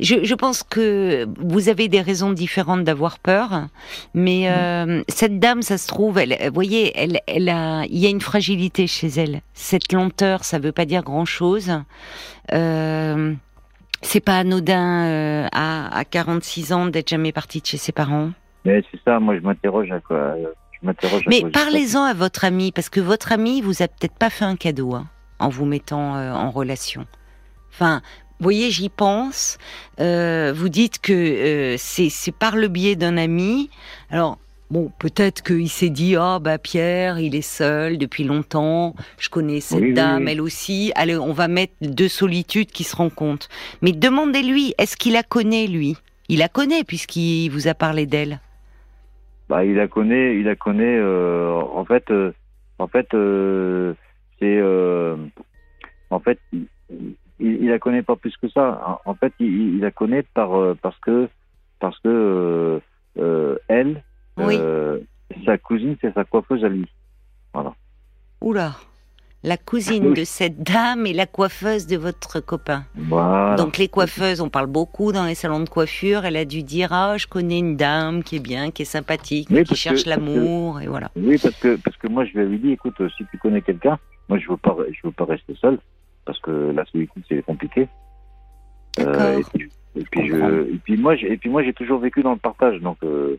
Je, 0.00 0.24
je, 0.24 0.34
pense 0.34 0.62
que 0.62 1.26
vous 1.38 1.68
avez 1.68 1.88
des 1.88 2.00
raisons 2.00 2.32
différentes 2.32 2.84
d'avoir 2.84 3.18
peur, 3.18 3.66
mais 4.14 4.50
euh, 4.50 5.02
cette 5.08 5.38
dame, 5.38 5.62
ça 5.62 5.78
se 5.78 5.86
trouve, 5.86 6.18
elle, 6.18 6.36
vous 6.46 6.54
voyez, 6.54 6.92
elle, 6.96 7.20
elle 7.26 7.48
a, 7.48 7.84
il 7.84 7.98
y 7.98 8.06
a 8.06 8.10
une 8.10 8.20
fragilité 8.20 8.86
chez 8.86 9.08
elle. 9.08 9.40
Cette 9.54 9.92
lenteur, 9.92 10.44
ça 10.44 10.58
veut 10.58 10.72
pas 10.72 10.84
dire 10.84 11.02
grand 11.02 11.24
chose. 11.24 11.72
Euh, 12.52 13.34
c'est 14.02 14.20
pas 14.20 14.38
anodin 14.38 15.04
euh, 15.06 15.48
à, 15.52 15.96
à 15.96 16.04
46 16.04 16.72
ans 16.72 16.86
d'être 16.86 17.08
jamais 17.08 17.32
partie 17.32 17.60
de 17.60 17.66
chez 17.66 17.76
ses 17.76 17.92
parents. 17.92 18.30
Mais 18.64 18.82
c'est 18.90 19.00
ça, 19.04 19.20
moi 19.20 19.36
je 19.36 19.40
m'interroge 19.40 19.90
à 19.90 20.00
quoi. 20.00 20.34
Je 20.80 20.86
m'interroge. 20.86 21.22
Mais 21.28 21.42
parlez-en 21.50 22.02
à 22.02 22.14
votre 22.14 22.44
ami, 22.44 22.72
parce 22.72 22.88
que 22.88 23.00
votre 23.00 23.32
ami 23.32 23.60
vous 23.60 23.82
a 23.82 23.88
peut-être 23.88 24.16
pas 24.16 24.30
fait 24.30 24.44
un 24.44 24.56
cadeau 24.56 24.94
hein, 24.94 25.06
en 25.38 25.48
vous 25.48 25.64
mettant 25.64 26.16
euh, 26.16 26.32
en 26.32 26.50
relation. 26.50 27.06
Enfin, 27.72 28.02
vous 28.40 28.44
voyez, 28.44 28.70
j'y 28.70 28.88
pense. 28.88 29.58
Euh, 30.00 30.54
vous 30.56 30.70
dites 30.70 30.98
que 30.98 31.12
euh, 31.12 31.74
c'est 31.76 32.34
par 32.34 32.56
le 32.56 32.68
biais 32.68 32.96
d'un 32.96 33.18
ami. 33.18 33.68
Alors, 34.08 34.38
bon, 34.70 34.90
peut-être 34.98 35.42
qu'il 35.42 35.68
s'est 35.68 35.90
dit, 35.90 36.16
ah 36.16 36.36
oh, 36.36 36.40
bah 36.40 36.56
Pierre, 36.56 37.18
il 37.18 37.36
est 37.36 37.42
seul 37.42 37.98
depuis 37.98 38.24
longtemps. 38.24 38.94
Je 39.18 39.28
connais 39.28 39.60
cette 39.60 39.92
dame, 39.92 40.26
elle 40.26 40.40
aussi. 40.40 40.90
Allez, 40.94 41.18
on 41.18 41.34
va 41.34 41.48
mettre 41.48 41.74
deux 41.82 42.08
solitudes 42.08 42.70
qui 42.72 42.82
se 42.82 42.96
rencontrent. 42.96 43.50
Mais 43.82 43.92
demandez-lui, 43.92 44.72
est-ce 44.78 44.96
qu'il 44.96 45.12
la 45.12 45.22
connaît 45.22 45.66
lui? 45.66 45.98
Il 46.30 46.38
la 46.38 46.48
connaît 46.48 46.82
puisqu'il 46.82 47.50
vous 47.50 47.68
a 47.68 47.74
parlé 47.74 48.06
d'elle. 48.06 48.40
Bah, 49.50 49.66
il 49.66 49.74
la 49.74 49.86
connaît, 49.86 50.34
il 50.38 50.44
la 50.44 50.56
connaît. 50.56 50.96
Euh, 50.96 51.60
en 51.74 51.84
fait, 51.84 52.10
en 52.78 52.88
fait, 52.88 53.08
c'est, 54.40 54.62
en 56.08 56.20
fait 56.20 56.38
il, 57.40 57.62
il, 57.62 57.68
la 57.68 57.78
connaît 57.78 58.02
pas 58.02 58.16
plus 58.16 58.36
que 58.36 58.48
ça. 58.48 59.00
En, 59.04 59.14
fait, 59.14 59.32
il, 59.40 59.76
il, 59.76 59.80
la 59.80 59.90
connaît 59.90 60.22
par 60.22 60.54
euh, 60.54 60.76
parce 60.80 60.98
que 61.00 61.28
parce 61.78 61.98
que 62.00 62.08
euh, 62.08 62.80
euh 63.18 63.56
elle, 63.68 64.02
euh, 64.38 64.98
sa 65.44 65.58
cousine, 65.58 65.96
c'est 66.00 66.14
sa 66.14 66.24
coiffeuse 66.24 66.64
à 66.64 66.68
lui. 66.68 66.86
Voilà. 67.52 67.74
Oula. 68.40 68.72
La 69.42 69.56
cousine 69.56 70.12
de 70.12 70.22
cette 70.24 70.62
dame 70.62 71.06
et 71.06 71.14
la 71.14 71.24
coiffeuse 71.24 71.86
de 71.86 71.96
votre 71.96 72.40
copain. 72.40 72.84
Voilà. 72.94 73.56
Donc 73.56 73.78
les 73.78 73.88
coiffeuses, 73.88 74.42
on 74.42 74.50
parle 74.50 74.66
beaucoup 74.66 75.12
dans 75.12 75.24
les 75.24 75.34
salons 75.34 75.60
de 75.60 75.68
coiffure. 75.68 76.26
Elle 76.26 76.36
a 76.36 76.44
dû 76.44 76.62
dire 76.62 76.92
ah 76.92 77.16
je 77.16 77.26
connais 77.26 77.58
une 77.58 77.74
dame 77.74 78.22
qui 78.22 78.36
est 78.36 78.40
bien, 78.40 78.70
qui 78.70 78.82
est 78.82 78.84
sympathique, 78.84 79.48
qui 79.64 79.76
cherche 79.76 80.04
l'amour 80.04 80.82
et 80.82 80.88
voilà. 80.88 81.10
Oui 81.16 81.38
parce 81.42 81.58
que 81.58 81.76
parce 81.76 81.96
que 81.96 82.06
moi 82.06 82.26
je 82.26 82.32
lui 82.32 82.40
avais 82.40 82.58
dit 82.58 82.72
écoute 82.72 83.00
si 83.16 83.24
tu 83.30 83.38
connais 83.38 83.62
quelqu'un, 83.62 83.98
moi 84.28 84.38
je 84.38 84.46
veux 84.46 84.58
pas 84.58 84.76
je 84.92 85.06
veux 85.06 85.12
pas 85.12 85.24
rester 85.24 85.54
seul 85.54 85.78
parce 86.24 86.38
que 86.40 86.50
la 86.50 86.84
solitude 86.86 87.22
c'est 87.28 87.42
compliqué. 87.42 87.88
Euh, 88.98 89.40
et, 89.96 90.04
puis, 90.04 90.28
je, 90.28 90.70
et, 90.70 90.78
puis, 90.82 90.96
moi, 90.96 91.14
et 91.14 91.36
puis 91.36 91.48
moi 91.48 91.62
j'ai 91.62 91.72
toujours 91.72 92.00
vécu 92.00 92.22
dans 92.22 92.32
le 92.32 92.38
partage, 92.38 92.80
donc. 92.80 92.98
Euh, 93.02 93.38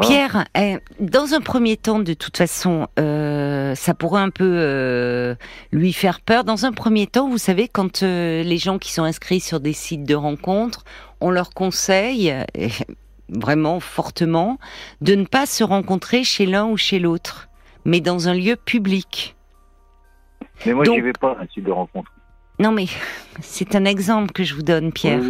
Pierre, 0.00 0.46
eh, 0.56 0.78
dans 1.00 1.34
un 1.34 1.42
premier 1.42 1.76
temps, 1.76 1.98
de 1.98 2.14
toute 2.14 2.38
façon, 2.38 2.88
euh, 2.98 3.74
ça 3.74 3.92
pourrait 3.92 4.22
un 4.22 4.30
peu 4.30 5.36
lui 5.70 5.92
faire 5.92 6.22
peur. 6.22 6.44
Dans 6.44 6.64
un 6.64 6.72
premier 6.72 7.06
temps, 7.06 7.28
vous 7.28 7.36
savez, 7.36 7.68
quand 7.68 8.00
les 8.00 8.56
gens 8.56 8.78
qui 8.78 8.90
sont 8.90 9.02
inscrits 9.02 9.40
sur 9.40 9.60
des 9.60 9.74
sites 9.74 10.04
de 10.04 10.14
rencontres, 10.14 10.84
on 11.20 11.28
leur 11.28 11.50
conseille, 11.50 12.34
vraiment 13.28 13.80
fortement, 13.80 14.58
de 15.02 15.14
ne 15.14 15.26
pas 15.26 15.44
se 15.44 15.62
rencontrer 15.62 16.24
chez 16.24 16.46
l'un 16.46 16.64
ou 16.64 16.78
chez 16.78 16.98
l'autre, 16.98 17.50
mais 17.84 18.00
dans 18.00 18.28
un 18.28 18.34
lieu 18.34 18.56
public. 18.56 19.36
Mais 20.66 20.74
moi, 20.74 20.84
je 20.84 20.90
n'y 20.90 21.00
vais 21.00 21.12
pas 21.12 21.36
un 21.40 21.46
site 21.52 21.64
de 21.64 21.72
rencontre. 21.72 22.10
Non, 22.58 22.70
mais 22.70 22.86
c'est 23.40 23.74
un 23.74 23.84
exemple 23.84 24.32
que 24.32 24.44
je 24.44 24.54
vous 24.54 24.62
donne, 24.62 24.92
Pierre. 24.92 25.20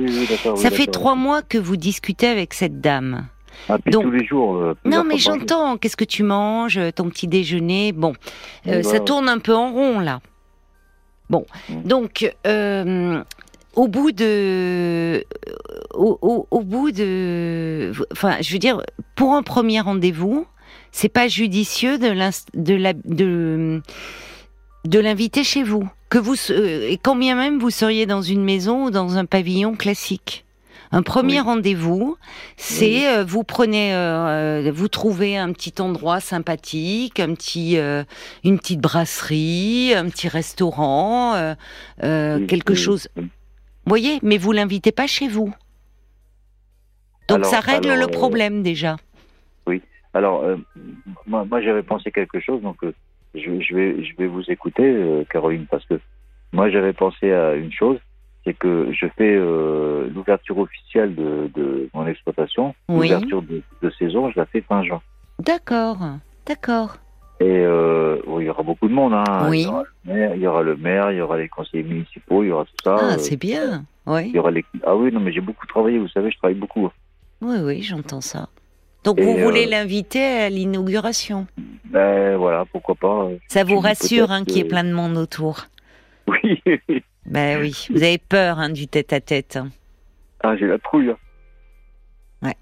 Ça 0.57 0.71
fait 0.71 0.87
trois 0.87 1.15
mois 1.15 1.43
que 1.43 1.59
vous 1.59 1.77
discutez 1.77 2.27
avec 2.27 2.53
cette 2.55 2.81
dame. 2.81 3.27
Ah, 3.69 3.79
puis 3.79 3.93
tous 3.93 4.11
les 4.11 4.25
jours. 4.25 4.57
Euh, 4.57 4.75
non, 4.85 5.05
mais 5.05 5.19
j'entends. 5.19 5.77
Qu'est-ce 5.77 5.97
que 5.97 6.05
tu 6.05 6.23
manges 6.23 6.81
Ton 6.95 7.09
petit 7.09 7.29
déjeuner? 7.29 7.93
Bon, 7.93 8.15
euh, 8.67 8.83
ça 8.83 9.01
tourne 9.01 9.29
un 9.29 9.39
peu 9.39 9.55
en 9.55 9.73
rond 9.73 10.01
là. 10.01 10.21
Bon, 11.31 11.47
mm. 11.69 11.83
donc 11.83 12.35
euh, 12.47 13.23
au 13.75 13.89
bout 13.89 14.13
de, 14.13 15.25
au, 15.95 16.47
au, 16.51 16.61
bout 16.61 16.91
de, 16.91 17.93
enfin, 18.13 18.37
je 18.41 18.53
veux 18.53 18.59
dire, 18.59 18.83
pour 19.15 19.33
un 19.35 19.43
premier 19.43 19.81
rendez-vous, 19.81 20.47
c'est 20.91 21.09
pas 21.09 21.29
judicieux 21.29 21.99
de, 21.99 22.09
de 22.55 22.75
la, 22.75 22.93
de 22.93 23.81
de 24.85 24.99
l'inviter 24.99 25.45
chez 25.45 25.63
vous. 25.63 25.89
Que 26.09 26.19
vous 26.19 26.35
euh, 26.51 26.89
et 26.89 26.99
quand 26.99 27.17
bien 27.17 27.35
même 27.35 27.59
vous 27.59 27.71
seriez 27.71 28.07
dans 28.07 28.23
une 28.23 28.45
maison 28.45 28.85
ou 28.85 28.91
dans 28.91 29.17
un 29.17 29.25
pavillon 29.25 29.75
classique. 29.75 30.45
Un 30.95 31.03
premier 31.03 31.41
rendez-vous, 31.41 32.19
c'est 32.59 33.09
euh, 33.09 33.25
vous 33.25 33.45
prenez, 33.45 33.95
euh, 33.95 34.71
vous 34.75 34.89
trouvez 34.89 35.39
un 35.39 35.51
petit 35.55 35.81
endroit 35.81 36.21
sympathique, 36.21 37.19
un 37.19 37.35
petit, 37.35 37.79
une 38.45 38.59
petite 38.59 38.81
brasserie, 38.81 39.95
un 39.95 40.11
petit 40.11 40.29
restaurant, 40.29 41.55
quelque 41.99 42.75
chose. 42.75 43.09
Vous 43.17 43.25
voyez, 43.87 44.19
mais 44.23 44.37
vous 44.37 44.53
l'invitez 44.53 44.93
pas 44.93 45.07
chez 45.07 45.29
vous. 45.29 45.55
Donc 47.29 47.47
ça 47.47 47.61
règle 47.61 47.95
le 47.95 48.09
problème 48.09 48.63
déjà. 48.63 48.99
Oui. 49.67 49.81
Alors 50.13 50.45
moi, 51.27 51.47
moi 51.47 51.63
j'avais 51.63 51.83
pensé 51.83 52.11
quelque 52.11 52.39
chose, 52.39 52.61
donc 52.61 52.85
je, 53.35 53.75
vais, 53.75 54.05
je 54.05 54.17
vais 54.17 54.27
vous 54.27 54.51
écouter, 54.51 54.85
euh, 54.85 55.25
Caroline, 55.31 55.67
parce 55.71 55.85
que 55.87 55.99
moi 56.53 56.71
j'avais 56.71 56.93
pensé 56.93 57.33
à 57.33 57.55
une 57.55 57.73
chose, 57.73 57.99
c'est 58.45 58.55
que 58.55 58.93
je 58.93 59.07
fais 59.17 59.35
euh, 59.37 60.09
l'ouverture 60.15 60.59
officielle 60.59 61.15
de, 61.15 61.51
de, 61.55 61.89
mon 61.95 62.07
exploitation, 62.07 62.75
l'ouverture 62.89 63.43
de, 63.43 63.63
de, 63.83 63.91
saison, 63.91 64.31
je 64.31 64.39
la 64.39 64.47
fais 64.47 64.61
fin 64.61 64.83
juin. 64.83 65.01
D'accord, 65.39 65.99
d'accord. 66.47 66.97
Et 67.41 67.45
euh, 67.45 68.19
il 68.39 68.47
y 68.47 68.51
aura 68.51 68.63
beaucoup 68.63 68.87
de 68.87 68.93
monde. 68.93 69.15
Hein. 69.15 69.49
Oui. 69.49 69.67
Il 70.07 70.41
y, 70.41 70.47
aura 70.47 70.63
le 70.63 70.77
maire, 70.77 71.11
il 71.11 71.19
y 71.19 71.21
aura 71.21 71.39
les 71.39 71.49
conseillers 71.49 71.83
municipaux, 71.83 72.45
il 72.45 72.49
y 72.49 72.53
aura 72.53 72.65
tout 72.65 72.77
ça. 72.85 72.97
Ah, 73.01 73.19
c'est 73.19 73.37
bien. 73.37 73.85
Oui. 74.07 74.29
Il 74.29 74.37
y 74.37 74.39
aura 74.39 74.51
les... 74.51 74.65
Ah 74.85 74.95
oui, 74.95 75.11
non, 75.13 75.21
mais 75.21 75.33
j'ai 75.33 75.41
beaucoup 75.41 75.67
travaillé, 75.67 75.99
vous 75.99 76.09
savez, 76.09 76.31
je 76.31 76.39
travaille 76.39 76.57
beaucoup. 76.57 76.89
Oui, 77.41 77.57
oui, 77.63 77.83
j'entends 77.83 78.21
ça. 78.21 78.49
Donc 79.05 79.21
vous 79.21 79.37
voulez 79.37 79.67
l'inviter 79.67 80.25
à 80.25 80.49
l'inauguration 80.49 81.47
ben 81.93 82.39
voilà, 82.39 82.65
pourquoi 82.65 82.95
pas. 82.95 83.29
Ça 83.49 83.65
vous 83.65 83.79
rassure 83.79 84.31
hein, 84.31 84.45
qu'il 84.45 84.57
y 84.57 84.61
ait 84.61 84.65
plein 84.65 84.83
de 84.83 84.93
monde 84.93 85.19
autour 85.19 85.67
Oui. 86.27 86.63
ben 87.27 87.61
oui, 87.61 87.87
vous 87.91 88.03
avez 88.03 88.17
peur 88.17 88.59
hein, 88.59 88.71
du 88.71 88.89
tête-à-tête. 88.89 89.57
Hein. 89.57 89.69
Ah, 90.43 90.57
j'ai 90.57 90.67
la 90.67 90.79
trouille. 90.79 91.15
Ouais. 92.43 92.57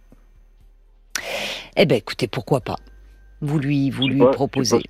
Eh 1.77 1.87
ben 1.87 1.97
écoutez, 1.97 2.27
pourquoi 2.27 2.61
pas 2.61 2.77
vous 3.43 3.59
lui, 3.59 3.89
vous 3.89 4.07
lui 4.07 4.21
proposez. 4.33 4.83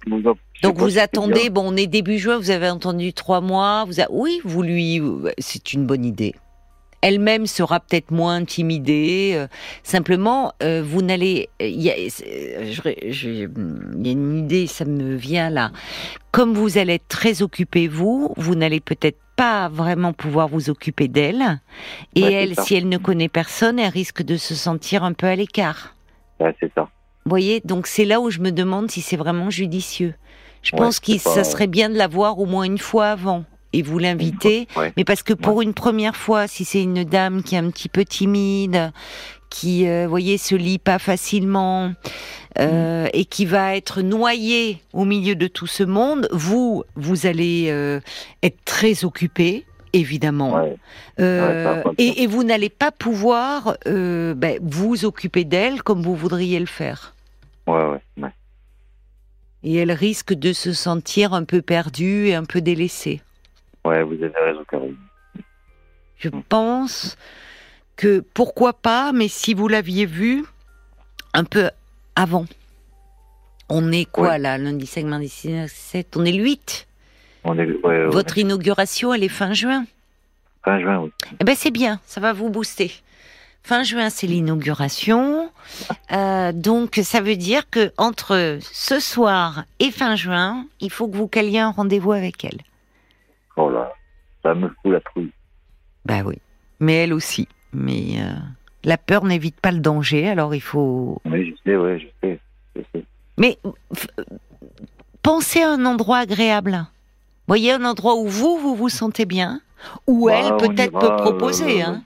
Donc 0.62 0.78
vous 0.78 0.98
attendez, 0.98 1.50
bon, 1.50 1.72
on 1.72 1.76
est 1.76 1.86
début 1.86 2.18
juin, 2.18 2.36
vous 2.36 2.50
avez 2.50 2.68
entendu 2.68 3.12
trois 3.12 3.40
mois, 3.40 3.84
vous 3.84 4.02
oui, 4.10 4.40
vous 4.44 4.62
lui, 4.62 5.00
c'est 5.38 5.72
une 5.72 5.86
bonne 5.86 6.04
idée 6.04 6.34
elle-même 7.02 7.46
sera 7.46 7.80
peut-être 7.80 8.10
moins 8.10 8.36
intimidée. 8.36 9.32
Euh, 9.34 9.46
simplement, 9.82 10.52
euh, 10.62 10.82
vous 10.84 11.02
n'allez, 11.02 11.48
il 11.60 11.80
y, 11.80 11.90
a, 11.90 11.96
une 14.10 14.38
idée, 14.38 14.66
ça 14.66 14.84
me 14.84 15.14
vient 15.14 15.50
là. 15.50 15.72
Comme 16.30 16.54
vous 16.54 16.78
allez 16.78 16.94
être 16.94 17.08
très 17.08 17.42
occupé 17.42 17.88
vous, 17.88 18.32
vous 18.36 18.54
n'allez 18.54 18.80
peut-être 18.80 19.18
pas 19.36 19.68
vraiment 19.68 20.12
pouvoir 20.12 20.48
vous 20.48 20.70
occuper 20.70 21.08
d'elle. 21.08 21.60
Et 22.14 22.22
elle, 22.22 22.58
si 22.60 22.74
elle 22.74 22.88
ne 22.88 22.98
connaît 22.98 23.28
personne, 23.28 23.78
elle 23.78 23.88
risque 23.90 24.22
de 24.22 24.36
se 24.36 24.54
sentir 24.54 25.02
un 25.02 25.12
peu 25.12 25.26
à 25.26 25.36
l'écart. 25.36 25.94
Ouais, 26.38 26.54
c'est 26.60 26.70
ça. 26.74 26.88
Vous 27.24 27.30
voyez, 27.30 27.60
donc 27.64 27.86
c'est 27.86 28.04
là 28.04 28.20
où 28.20 28.30
je 28.30 28.40
me 28.40 28.50
demande 28.50 28.90
si 28.90 29.00
c'est 29.00 29.16
vraiment 29.16 29.50
judicieux. 29.50 30.14
Je 30.62 30.72
pense 30.76 31.00
que 31.00 31.16
ça 31.16 31.42
serait 31.42 31.66
bien 31.66 31.88
de 31.88 31.96
la 31.96 32.06
voir 32.06 32.38
au 32.38 32.44
moins 32.44 32.64
une 32.64 32.78
fois 32.78 33.08
avant 33.08 33.44
et 33.72 33.82
vous 33.82 33.98
l'invitez, 33.98 34.66
mais 34.96 35.04
parce 35.04 35.22
que 35.22 35.32
pour 35.32 35.62
une 35.62 35.74
première 35.74 36.16
fois, 36.16 36.46
si 36.46 36.64
c'est 36.64 36.82
une 36.82 37.04
dame 37.04 37.42
qui 37.42 37.54
est 37.54 37.58
un 37.58 37.70
petit 37.70 37.88
peu 37.88 38.04
timide, 38.04 38.92
qui, 39.50 39.88
euh, 39.88 40.06
voyez, 40.08 40.38
se 40.38 40.54
lit 40.54 40.78
pas 40.78 40.98
facilement 40.98 41.92
euh, 42.58 43.04
mm. 43.04 43.10
et 43.12 43.24
qui 43.24 43.44
va 43.44 43.76
être 43.76 44.00
noyée 44.00 44.80
au 44.92 45.04
milieu 45.04 45.34
de 45.34 45.48
tout 45.48 45.66
ce 45.66 45.82
monde, 45.82 46.28
vous, 46.30 46.84
vous 46.94 47.26
allez 47.26 47.66
euh, 47.68 48.00
être 48.42 48.64
très 48.64 49.04
occupé. 49.04 49.66
Évidemment, 49.92 50.56
euh, 51.18 51.82
et, 51.98 52.22
et, 52.22 52.28
vous 52.28 52.44
n'allez 52.44 52.68
pas 52.68 52.92
pouvoir 52.92 53.76
euh, 53.88 54.34
ben, 54.34 54.56
vous 54.62 55.04
occuper 55.04 55.42
d'elle 55.42 55.82
comme 55.82 56.00
vous 56.00 56.14
voudriez 56.14 56.60
le 56.60 56.66
faire. 56.66 57.12
Ouais, 57.66 57.98
ouais, 58.16 58.30
Et 59.64 59.74
elle 59.74 59.90
risque 59.90 60.32
de 60.32 60.52
se 60.52 60.72
sentir 60.72 61.34
un 61.34 61.42
peu 61.42 61.60
perdue 61.60 62.28
et 62.28 62.36
un 62.36 62.44
peu 62.44 62.60
délaissée. 62.60 63.20
Ouais, 63.84 64.02
vous 64.02 64.14
avez 64.14 64.32
raison, 64.38 64.64
Caroline. 64.68 64.96
Je 66.18 66.28
pense 66.48 67.16
que 67.96 68.20
pourquoi 68.34 68.72
pas, 68.72 69.12
mais 69.12 69.28
si 69.28 69.54
vous 69.54 69.68
l'aviez 69.68 70.06
vu 70.06 70.44
un 71.34 71.44
peu 71.44 71.70
avant. 72.16 72.46
On 73.68 73.92
est 73.92 74.04
quoi 74.04 74.38
là 74.38 74.58
Lundi 74.58 74.86
5, 74.86 75.04
mardi 75.04 75.28
6, 75.28 75.68
7, 75.68 76.16
on 76.16 76.24
est 76.24 76.32
le 76.32 76.42
8 76.42 76.88
on 77.44 77.58
est, 77.58 77.66
Votre 78.08 78.38
inauguration, 78.38 79.14
elle 79.14 79.24
est 79.24 79.28
fin 79.28 79.52
juin 79.52 79.84
Fin 80.64 80.80
juin, 80.80 80.98
oui. 80.98 81.10
Eh 81.40 81.44
ben 81.44 81.54
c'est 81.56 81.70
bien, 81.70 82.00
ça 82.04 82.20
va 82.20 82.32
vous 82.34 82.50
booster. 82.50 82.90
Fin 83.62 83.82
juin, 83.82 84.10
c'est 84.10 84.26
l'inauguration. 84.26 85.50
Euh, 86.12 86.50
donc, 86.50 86.98
ça 87.04 87.20
veut 87.20 87.36
dire 87.36 87.70
que 87.70 87.92
entre 87.96 88.58
ce 88.60 88.98
soir 88.98 89.62
et 89.78 89.92
fin 89.92 90.16
juin, 90.16 90.66
il 90.80 90.90
faut 90.90 91.06
que 91.06 91.16
vous 91.16 91.28
caliez 91.28 91.60
un 91.60 91.70
rendez-vous 91.70 92.10
avec 92.10 92.44
elle. 92.44 92.58
Oh 93.62 93.68
là, 93.70 93.92
ça 94.42 94.54
me 94.54 94.68
fout 94.68 94.92
la 94.92 95.00
trouille. 95.00 95.32
Bah 96.06 96.22
oui, 96.24 96.36
mais 96.78 96.94
elle 97.04 97.12
aussi. 97.12 97.46
Mais 97.72 98.20
euh, 98.20 98.32
la 98.84 98.96
peur 98.96 99.24
n'évite 99.24 99.60
pas 99.60 99.70
le 99.70 99.80
danger, 99.80 100.28
alors 100.28 100.54
il 100.54 100.60
faut. 100.62 101.20
Oui, 101.26 101.50
je 101.50 101.70
sais, 101.70 101.76
oui, 101.76 102.00
je 102.00 102.06
sais. 102.28 102.40
Je 102.76 102.80
sais. 102.94 103.04
Mais 103.36 103.58
pensez 105.22 105.62
à 105.62 105.70
un 105.72 105.84
endroit 105.84 106.18
agréable. 106.18 106.86
Voyez 107.46 107.72
un 107.72 107.84
endroit 107.84 108.14
où 108.16 108.26
vous, 108.28 108.58
vous 108.58 108.74
vous 108.74 108.88
sentez 108.88 109.24
bien, 109.26 109.60
où 110.06 110.26
Bah, 110.26 110.34
elle 110.36 110.56
peut-être 110.56 110.98
peut 110.98 111.16
proposer, 111.16 111.82
euh, 111.82 111.86
hein, 111.86 112.02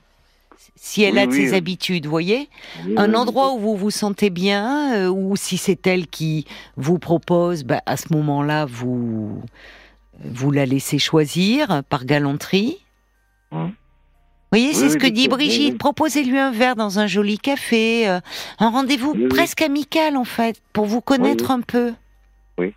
si 0.75 1.03
elle 1.03 1.13
oui, 1.15 1.19
a 1.19 1.25
de 1.27 1.31
oui. 1.31 1.37
ses 1.47 1.53
habitudes, 1.53 2.07
voyez. 2.07 2.49
Oui, 2.85 2.95
Un 2.97 3.09
oui, 3.11 3.15
endroit 3.15 3.53
où 3.53 3.59
vous 3.59 3.75
vous 3.75 3.91
sentez 3.91 4.29
bien, 4.31 4.95
euh, 4.95 5.07
ou 5.09 5.35
si 5.35 5.57
c'est 5.57 5.85
elle 5.85 6.07
qui 6.07 6.45
vous 6.77 6.97
propose, 6.99 7.63
bah, 7.63 7.81
à 7.85 7.95
ce 7.95 8.11
moment-là, 8.13 8.65
vous 8.65 9.41
vous 10.23 10.51
la 10.51 10.65
laissez 10.65 10.99
choisir 10.99 11.83
par 11.89 12.05
galanterie. 12.05 12.77
Hum. 13.51 13.67
Vous 14.51 14.59
voyez, 14.59 14.73
c'est 14.73 14.83
Oui, 14.85 14.89
ce 14.91 14.95
oui, 14.95 15.01
que 15.01 15.07
dit 15.07 15.21
oui, 15.23 15.27
Brigitte. 15.27 15.71
oui. 15.73 15.77
Proposez-lui 15.77 16.37
un 16.37 16.51
verre 16.51 16.75
dans 16.75 16.99
un 16.99 17.07
joli 17.07 17.37
café, 17.37 18.07
euh, 18.07 18.19
un 18.59 18.69
rendez-vous 18.69 19.11
Oui, 19.13 19.23
oui. 19.23 19.27
presque 19.27 19.61
amical 19.61 20.15
en 20.15 20.23
fait, 20.23 20.61
pour 20.71 20.85
vous 20.85 21.01
connaître 21.01 21.51
un 21.51 21.61
peu. 21.61 21.93
Oui. 22.57 22.73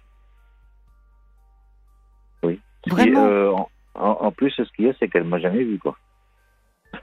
Qui- 2.85 2.91
Vraiment. 2.91 3.25
euh, 3.27 3.51
en, 3.51 3.69
en- 3.97 4.19
en 4.27 4.31
plus, 4.33 4.51
ce 4.53 4.63
qu'il 4.77 4.87
y 4.87 4.89
a, 4.89 4.93
c'est 5.01 5.09
qu'elle 5.09 5.25
m'a 5.25 5.39
jamais 5.41 5.65
vu, 5.65 5.79
quoi. 5.81 5.97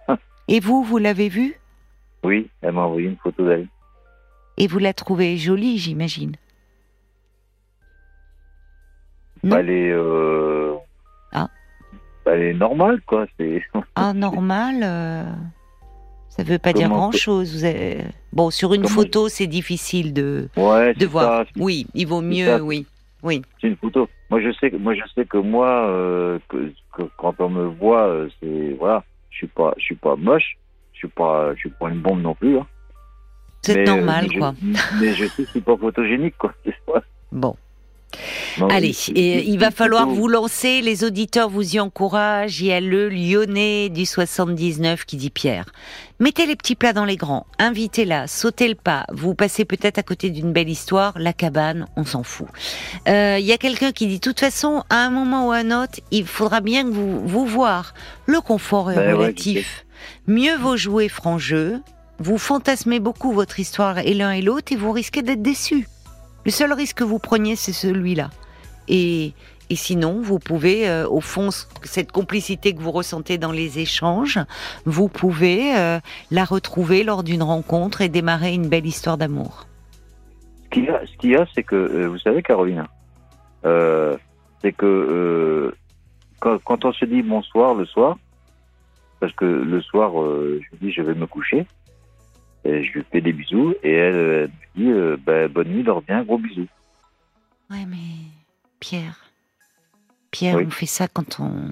Et 0.48 0.60
vous, 0.62 0.84
vous 0.84 0.98
l'avez 0.98 1.27
vue? 1.30 1.60
Oui, 2.24 2.50
elle 2.62 2.72
m'a 2.74 2.82
envoyé 2.84 3.08
une 3.10 3.18
photo 3.18 3.46
d'elle. 3.46 3.68
et 4.58 4.68
vous 4.68 4.80
la 4.80 4.94
trouvez 4.94 5.36
jolie, 5.38 5.77
j'imagine. 5.77 6.36
Non. 9.46 9.58
Elle 9.58 9.70
est. 9.70 9.92
Euh... 9.92 10.74
Ah. 11.32 11.48
Elle 12.25 12.42
est 12.42 12.54
normale, 12.54 13.00
quoi. 13.06 13.25
C'est. 13.40 13.64
Ah, 13.96 14.14
normal. 14.14 14.82
euh, 14.84 15.24
Ça 16.30 16.44
veut 16.44 16.58
pas 16.60 16.74
dire 16.74 16.90
Comment- 16.90 16.98
grand-chose. 17.10 17.54
Vous 17.56 17.64
avez- 17.64 18.04
Bon, 18.34 18.50
sur 18.50 18.74
une 18.74 18.82
Comment- 18.84 18.94
photo, 18.96 19.30
c'est 19.30 19.48
difficile 19.48 20.14
de, 20.14 20.50
Ouais, 20.58 20.94
de 20.94 21.06
voir. 21.06 21.46
ça, 21.46 21.52
Oui, 21.58 21.88
il 21.94 22.08
vaut 22.08 22.22
mieux, 22.22 22.46
ça. 22.48 22.62
oui. 22.64 22.86
Oui. 23.24 23.42
C'est 23.62 23.68
une 23.68 23.78
photo. 23.78 24.10
Moi, 24.30 24.42
je 24.42 24.52
sais 24.60 24.70
que 24.72 24.75
moi, 24.75 24.94
je 24.94 25.02
sais 25.16 25.25
que 25.25 25.38
moi, 25.38 25.88
euh, 25.88 26.38
que, 26.50 26.72
que 26.96 27.04
quand 27.18 27.34
on 27.40 27.50
me 27.50 27.66
voit, 27.66 28.08
euh, 28.08 28.28
c'est 28.42 28.75
voilà, 28.80 29.04
je 29.32 29.38
suis 29.38 29.48
pas, 29.48 29.74
je 29.78 29.84
suis 29.84 29.96
pas 29.96 30.16
moche, 30.16 30.58
je 30.94 30.98
suis 31.00 31.08
pas, 31.08 31.54
je 31.56 31.60
suis 31.60 31.70
pas 31.70 31.90
une 31.90 32.02
bombe 32.02 32.22
non 32.22 32.36
plus. 32.36 32.58
Hein. 32.58 32.68
C'est 33.62 33.75
Mais, 33.75 33.90
euh, 33.90 33.96
normal, 33.96 34.25
mais 34.28 34.34
je- 34.34 34.40
quoi. 34.40 34.54
mais 35.00 35.14
je 35.14 35.25
sais 35.25 35.42
que 35.44 35.46
je 35.46 35.50
suis 35.52 35.62
pas 35.62 35.78
photogénique, 35.78 36.38
quoi. 36.38 36.54
Bon. 37.32 37.56
Non, 38.60 38.67
Allez, 38.69 38.95
et 39.15 39.43
il 39.48 39.60
va 39.60 39.72
falloir 39.72 40.07
vous 40.07 40.27
lancer. 40.27 40.81
Les 40.81 41.03
auditeurs 41.03 41.50
vous 41.50 41.75
y 41.75 41.79
encouragent. 41.79 42.62
Il 42.62 42.67
y 42.67 42.72
a 42.72 42.79
le 42.79 43.10
Lyonnais 43.10 43.89
du 43.89 44.05
79 44.05 45.05
qui 45.05 45.17
dit 45.17 45.29
Pierre. 45.29 45.65
Mettez 46.19 46.45
les 46.45 46.55
petits 46.55 46.75
plats 46.75 46.93
dans 46.93 47.03
les 47.03 47.17
grands. 47.17 47.45
Invitez-la. 47.60 48.27
Sautez 48.27 48.69
le 48.69 48.75
pas. 48.75 49.05
Vous 49.12 49.36
passez 49.36 49.65
peut-être 49.65 49.98
à 49.98 50.03
côté 50.03 50.29
d'une 50.29 50.53
belle 50.53 50.69
histoire. 50.69 51.13
La 51.17 51.34
cabane, 51.34 51.88
on 51.98 52.05
s'en 52.05 52.24
fout. 52.24 52.48
Euh, 53.07 53.38
Il 53.39 53.45
y 53.45 53.51
a 53.51 53.57
quelqu'un 53.57 53.91
qui 53.91 54.07
dit, 54.07 54.15
de 54.15 54.22
toute 54.22 54.39
façon, 54.39 54.84
à 54.89 54.98
un 54.98 55.10
moment 55.10 55.48
ou 55.48 55.51
à 55.51 55.57
un 55.57 55.84
autre, 55.84 56.00
il 56.12 56.25
faudra 56.25 56.62
bien 56.62 56.84
que 56.84 56.89
vous 56.93 57.27
vous 57.27 57.45
voir. 57.45 57.93
Le 58.25 58.39
confort 58.39 58.91
est 58.91 58.95
Ben 58.95 59.07
ouais, 59.07 59.13
relatif. 59.13 59.86
Mieux 60.27 60.55
vaut 60.55 60.77
jouer 60.77 61.10
franc 61.10 61.38
jeu. 61.38 61.81
Vous 62.19 62.38
fantasmez 62.38 63.00
beaucoup 63.01 63.34
votre 63.34 63.60
histoire 63.60 63.98
et 64.00 64.13
l'un 64.13 64.31
et 64.31 64.41
l'autre 64.41 64.72
et 64.72 64.77
vous 64.77 64.91
risquez 64.93 65.22
d'être 65.22 65.41
déçus. 65.41 65.88
Le 66.46 66.52
seul 66.52 66.72
risque 66.74 66.98
que 66.98 67.04
vous 67.04 67.20
preniez, 67.20 67.56
c'est 67.56 67.74
celui-là. 67.74 68.30
Et, 68.88 69.34
sinon, 69.74 70.22
vous 70.22 70.38
pouvez, 70.38 70.88
euh, 70.88 71.08
au 71.10 71.22
fond, 71.22 71.50
ce- 71.50 71.66
cette 71.84 72.12
complicité 72.12 72.74
que 72.75 72.82
vous 72.82 72.92
ressentez 72.92 73.38
dans 73.40 73.52
les 73.52 73.80
échanges, 73.80 74.40
vous 74.86 75.10
pouvez 75.10 75.75
euh, 75.75 76.00
la 76.30 76.46
retrouver 76.46 77.04
lors 77.04 77.24
d'une 77.24 77.42
rencontre 77.42 78.02
et 78.02 78.10
démarrer 78.10 78.54
une 78.54 78.68
belle 78.70 78.86
histoire 78.86 79.18
d'amour. 79.18 79.66
Ce 80.66 80.70
qu'il 80.70 80.86
y 81.32 81.36
a, 81.36 81.46
ce 81.48 81.52
c'est 81.56 81.64
que 81.64 81.75
euh, 81.75 82.08
vous 82.08 82.20
savez, 82.20 82.44
Caroline, 82.44 82.86
c'est 84.62 84.72
que 84.74 85.74
quand, 86.40 86.60
quand 86.64 86.86
on 86.86 86.94
se 86.94 87.05
dit 87.05 87.24
bonsoir 87.24 87.74
le 87.74 87.86
soir, 87.86 88.18
parce 89.20 89.34
que 89.34 89.46
le 89.46 89.81
soir, 89.81 90.12
je 90.16 90.77
dis 90.79 90.92
je 90.92 91.01
vais 91.01 91.16
me 91.16 91.25
coucher, 91.25 91.66
et 92.66 92.84
je 92.84 92.94
lui 92.94 93.04
fais 93.12 93.22
des 93.22 93.32
bisous, 93.34 93.74
et 93.84 93.94
elle, 93.94 94.16
euh, 94.16 94.48
me 94.75 94.82
dit 94.84 94.92
euh, 94.92 95.18
ben, 95.24 95.48
bonne 95.51 95.70
nuit, 95.70 95.84
dors 95.84 96.01
bien, 96.01 96.24
gros 96.24 96.38
bisous. 96.38 96.68
Ouais, 97.70 97.86
mais 97.88 97.98
Pierre, 98.80 99.25
Pierre, 100.32 100.58
Oui. 100.58 100.66
on 100.68 100.72
fait 100.72 100.86
ça 100.86 101.08
quand 101.08 101.40
on 101.40 101.72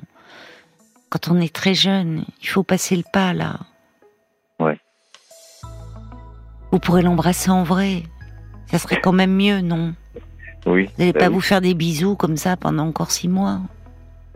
quand 1.10 1.28
on 1.30 1.40
est 1.40 1.54
très 1.54 1.76
jeune. 1.76 2.26
Il 2.42 2.48
faut 2.48 2.64
passer 2.64 2.96
le 2.96 3.04
pas 3.12 3.34
là. 3.34 3.60
Ouais. 4.60 4.80
Vous 6.72 6.80
pourrez 6.80 7.04
l'embrasser 7.04 7.52
en 7.52 7.62
vrai. 7.62 8.02
Ça 8.66 8.80
serait 8.80 9.00
quand 9.00 9.12
même 9.12 9.36
mieux, 9.36 9.62
non? 9.62 9.94
Oui. 10.66 10.86
Vous 10.86 10.92
n'allez 10.98 11.14
ben 11.14 11.20
pas 11.20 11.28
oui. 11.28 11.34
vous 11.36 11.42
faire 11.42 11.62
des 11.62 11.76
bisous 11.76 12.16
comme 12.16 12.38
ça 12.38 12.58
pendant 12.58 12.88
encore 12.88 13.12
six 13.12 13.28
mois? 13.28 13.60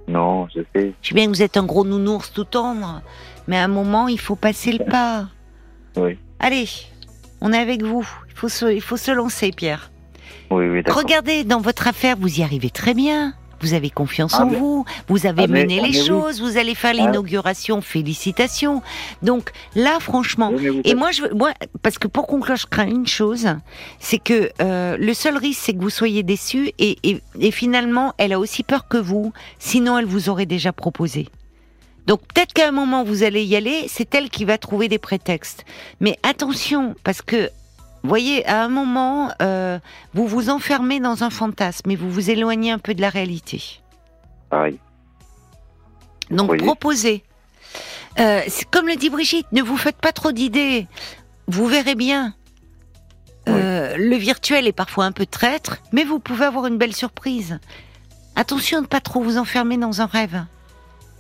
Non, 0.08 0.48
je 0.50 0.62
sais. 0.76 0.94
Je 1.02 1.08
sais 1.10 1.16
bien 1.16 1.26
que 1.26 1.32
vous 1.32 1.42
êtes 1.42 1.58
un 1.58 1.66
gros 1.66 1.84
nounours 1.84 2.32
tout 2.32 2.44
tendre, 2.44 3.02
mais 3.48 3.58
à 3.58 3.64
un 3.64 3.68
moment, 3.68 4.08
il 4.08 4.20
faut 4.20 4.36
passer 4.36 4.72
le 4.74 4.86
pas. 4.86 5.30
Oui. 5.96 6.20
Allez, 6.40 6.68
on 7.42 7.52
est 7.54 7.58
avec 7.58 7.84
vous. 7.84 8.08
Il 8.30 8.36
faut 8.36 8.50
se, 8.50 8.72
il 8.74 8.82
faut 8.82 8.98
se 8.98 9.12
lancer, 9.12 9.52
Pierre. 9.52 9.92
Oui, 10.52 10.66
oui. 10.68 10.82
Regardez, 10.88 11.44
dans 11.44 11.60
votre 11.62 11.88
affaire, 11.88 12.16
vous 12.20 12.40
y 12.40 12.44
arrivez 12.44 12.70
très 12.70 12.94
bien. 12.94 13.34
Vous 13.60 13.74
avez 13.74 13.90
confiance 13.90 14.36
Ah, 14.38 14.44
en 14.44 14.52
mais- 14.52 14.58
vous. 14.58 14.86
Vous 15.08 15.26
avez 15.26 15.44
Ah, 15.44 15.48
mais- 15.48 15.64
mené 15.64 15.80
ah, 15.82 15.88
les 15.88 16.00
oui. 16.00 16.06
choses. 16.06 16.40
Vous 16.42 16.58
allez 16.58 16.76
faire 16.76 16.92
Ah. 16.94 17.02
l'inauguration. 17.08 17.82
Félicitations. 17.82 18.84
Donc 19.24 19.52
là, 19.76 19.98
franchement, 20.00 20.54
et 20.84 20.94
moi, 20.94 21.10
je, 21.12 21.24
veux- 21.24 21.34
moi, 21.34 21.54
parce 21.82 21.98
que 21.98 22.08
pour 22.08 22.28
conclure, 22.28 22.56
je 22.56 22.68
crains 22.68 22.86
une 22.88 23.08
chose, 23.08 23.48
c'est 24.00 24.20
que 24.20 24.52
euh, 24.62 24.96
le 25.00 25.14
seul 25.16 25.38
risque, 25.38 25.62
c'est 25.66 25.74
que 25.74 25.80
vous 25.82 25.90
soyez 25.90 26.24
et, 26.78 26.98
et, 27.04 27.22
et 27.40 27.52
finalement, 27.52 28.14
elle 28.20 28.32
a 28.32 28.38
aussi 28.40 28.62
peur 28.62 28.88
que 28.88 28.98
vous. 28.98 29.34
Sinon, 29.58 29.98
elle 29.98 30.06
vous 30.06 30.30
aurait 30.30 30.46
déjà 30.46 30.72
proposé. 30.72 31.28
Donc 32.08 32.22
peut-être 32.22 32.54
qu'à 32.54 32.70
un 32.70 32.72
moment 32.72 33.04
vous 33.04 33.24
allez 33.24 33.44
y 33.44 33.56
aller, 33.56 33.86
c'est 33.88 34.16
elle 34.16 34.30
qui 34.30 34.46
va 34.46 34.58
trouver 34.58 34.88
des 34.88 34.98
prétextes. 34.98 35.66
Mais 36.00 36.18
attention, 36.24 36.96
parce 37.04 37.22
que 37.22 37.52
vous 38.04 38.10
voyez, 38.10 38.46
à 38.46 38.64
un 38.64 38.70
moment, 38.70 39.32
euh, 39.42 39.80
vous 40.14 40.28
vous 40.28 40.50
enfermez 40.50 41.00
dans 41.00 41.24
un 41.24 41.30
fantasme 41.30 41.92
et 41.92 41.96
vous 41.96 42.10
vous 42.10 42.30
éloignez 42.30 42.72
un 42.72 42.80
peu 42.80 42.94
de 42.94 43.02
la 43.02 43.10
réalité. 43.10 43.82
Pareil. 44.50 44.80
Donc 46.32 46.58
proposez. 46.58 47.24
Euh, 48.20 48.42
comme 48.72 48.88
le 48.88 48.96
dit 48.96 49.10
Brigitte, 49.10 49.52
ne 49.52 49.62
vous 49.62 49.78
faites 49.78 49.98
pas 49.98 50.14
trop 50.14 50.32
d'idées. 50.32 50.88
Vous 51.48 51.68
verrez 51.68 51.96
bien. 51.96 52.34
Euh, 53.50 53.96
Le 53.98 54.16
virtuel 54.16 54.68
est 54.68 54.74
parfois 54.74 55.06
un 55.06 55.12
peu 55.12 55.26
traître, 55.26 55.78
mais 55.92 56.04
vous 56.04 56.20
pouvez 56.20 56.46
avoir 56.46 56.66
une 56.68 56.78
belle 56.78 56.96
surprise. 56.96 57.60
Attention 58.36 58.80
de 58.80 58.84
ne 58.84 58.88
pas 58.88 59.02
trop 59.02 59.22
vous 59.22 59.38
enfermer 59.38 59.78
dans 59.78 60.02
un 60.02 60.06
rêve. 60.06 60.46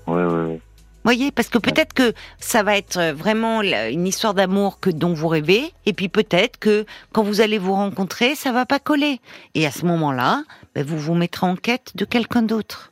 Oui, 0.08 0.22
oui, 0.24 0.52
oui. 0.52 0.62
Voyez, 1.08 1.32
parce 1.32 1.48
que 1.48 1.58
peut-être 1.58 1.94
que 1.94 2.12
ça 2.38 2.64
va 2.64 2.76
être 2.76 2.98
euh, 2.98 3.14
vraiment 3.14 3.62
une 3.62 4.06
histoire 4.06 4.34
d'amour 4.34 4.82
que 4.82 4.90
dont 4.90 5.14
vous 5.14 5.30
rêvez, 5.30 5.72
et 5.86 5.94
puis 5.94 6.10
peut-être 6.10 6.60
que 6.60 6.86
quand 7.14 7.24
vous 7.24 7.40
allez 7.40 7.58
vous 7.58 7.72
rencontrer, 7.72 8.36
ça 8.36 8.52
va 8.52 8.66
pas 8.66 8.78
coller. 8.78 9.22
Et 9.56 9.66
à 9.66 9.72
ce 9.72 9.86
moment-là, 9.86 10.44
ben, 10.76 10.86
vous 10.86 10.98
vous 10.98 11.14
mettrez 11.14 11.46
en 11.48 11.56
quête 11.56 11.96
de 11.96 12.04
quelqu'un 12.04 12.42
d'autre, 12.42 12.92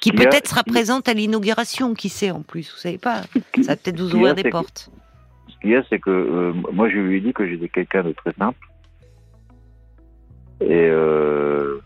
qui 0.00 0.12
peut-être 0.12 0.48
sera 0.48 0.62
présente 0.64 1.06
à 1.06 1.12
l'inauguration, 1.12 1.92
qui 1.92 2.08
sait 2.08 2.30
en 2.30 2.40
plus, 2.40 2.72
vous 2.72 2.78
savez 2.78 2.96
pas. 2.96 3.20
Ça 3.56 3.72
va 3.72 3.76
peut-être 3.76 4.00
vous 4.00 4.14
ouvrir 4.14 4.34
des 4.34 4.44
que- 4.44 4.48
portes. 4.48 4.88
Ce 5.48 5.60
qu'il 5.60 5.72
y 5.72 5.76
a, 5.76 5.84
c'est 5.90 5.98
que 5.98 6.08
euh, 6.08 6.54
moi, 6.72 6.88
je 6.88 6.96
lui 6.96 7.18
ai 7.18 7.20
dit 7.20 7.34
que 7.34 7.46
j'étais 7.46 7.68
quelqu'un 7.68 8.02
de 8.04 8.12
très 8.12 8.32
simple. 8.32 8.66
Et, 10.62 10.88
euh, 10.88 11.82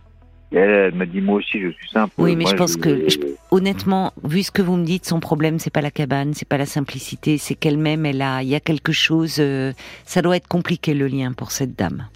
et 0.53 0.57
elle, 0.57 0.71
elle 0.71 0.95
m'a 0.95 1.05
dit, 1.07 1.21
moi 1.21 1.37
aussi, 1.37 1.61
je 1.61 1.69
suis 1.71 1.89
simple. 1.91 2.15
Oui, 2.19 2.35
mais 2.37 2.43
Moi, 2.45 2.53
je 2.53 2.57
pense 2.57 2.77
que- 2.77 3.09
je- 3.09 3.19
Honnêtement, 3.51 4.13
vu 4.25 4.43
ce 4.43 4.51
que 4.51 4.61
vous 4.63 4.77
me 4.77 4.85
dites, 4.85 5.07
son 5.07 5.21
problème, 5.21 5.59
c'est 5.59 5.71
pas 5.71 5.81
la 5.81 5.91
cabane, 5.91 6.35
c'est 6.35 6.49
pas 6.49 6.59
la 6.59 6.67
simplicité, 6.67 7.39
c'est 7.39 7.55
qu'elle-même, 7.55 8.05
elle 8.07 8.21
a, 8.23 8.43
il 8.43 8.49
y 8.49 8.55
a 8.55 8.61
quelque 8.61 8.93
chose. 8.93 9.37
euh, 9.41 9.73
ça 10.05 10.21
doit 10.23 10.37
être 10.37 10.49
compliqué 10.49 10.93
le 10.95 11.07
lien 11.07 11.33
pour 11.33 11.51
cette 11.51 11.75
dame. 11.77 12.07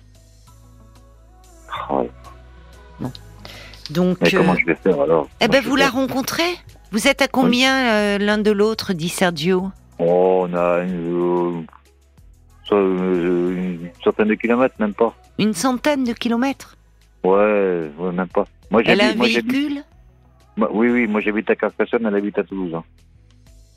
Oh, 1.90 2.07
Donc, 3.90 4.18
mais 4.23 4.35
euh, 4.35 4.38
comment 4.38 4.55
je 4.57 4.64
vais 4.66 4.75
faire 4.77 5.01
alors 5.01 5.29
eh 5.40 5.49
ben, 5.49 5.59
Comment 5.59 5.71
vous 5.71 5.77
la 5.77 5.88
rencontrez? 5.90 6.55
Vous 6.92 7.09
êtes 7.09 7.21
à 7.23 7.29
combien 7.29 7.92
euh, 7.92 8.18
l'un 8.18 8.38
de 8.38 8.51
l'autre, 8.51 8.92
dit 8.92 9.09
Sergio? 9.09 9.71
Oh, 9.99 10.47
on 10.49 10.55
a 10.55 10.81
une 10.85 11.66
centaine 14.05 14.29
de 14.29 14.35
kilomètres, 14.35 14.75
même 14.79 14.95
pas. 14.95 15.14
Une 15.38 15.53
centaine 15.55 16.05
de 16.05 16.12
kilomètres? 16.12 16.77
Ouais, 17.24 17.90
ouais, 17.98 18.12
même 18.12 18.28
pas. 18.28 18.44
Moi, 18.70 18.82
Elle 18.85 19.00
a 19.00 19.04
un 19.04 19.06
j'habite- 19.08 19.18
moi, 19.18 19.28
j'habite- 19.28 19.52
véhicule 19.52 19.82
moi- 20.56 20.70
Oui, 20.72 20.88
oui, 20.90 21.06
moi 21.06 21.20
j'habite 21.20 21.48
à 21.50 21.56
Carcassonne, 21.56 22.04
elle 22.06 22.14
habite 22.16 22.38
à 22.38 22.44
Toulouse. 22.44 22.74
hein. 22.74 22.85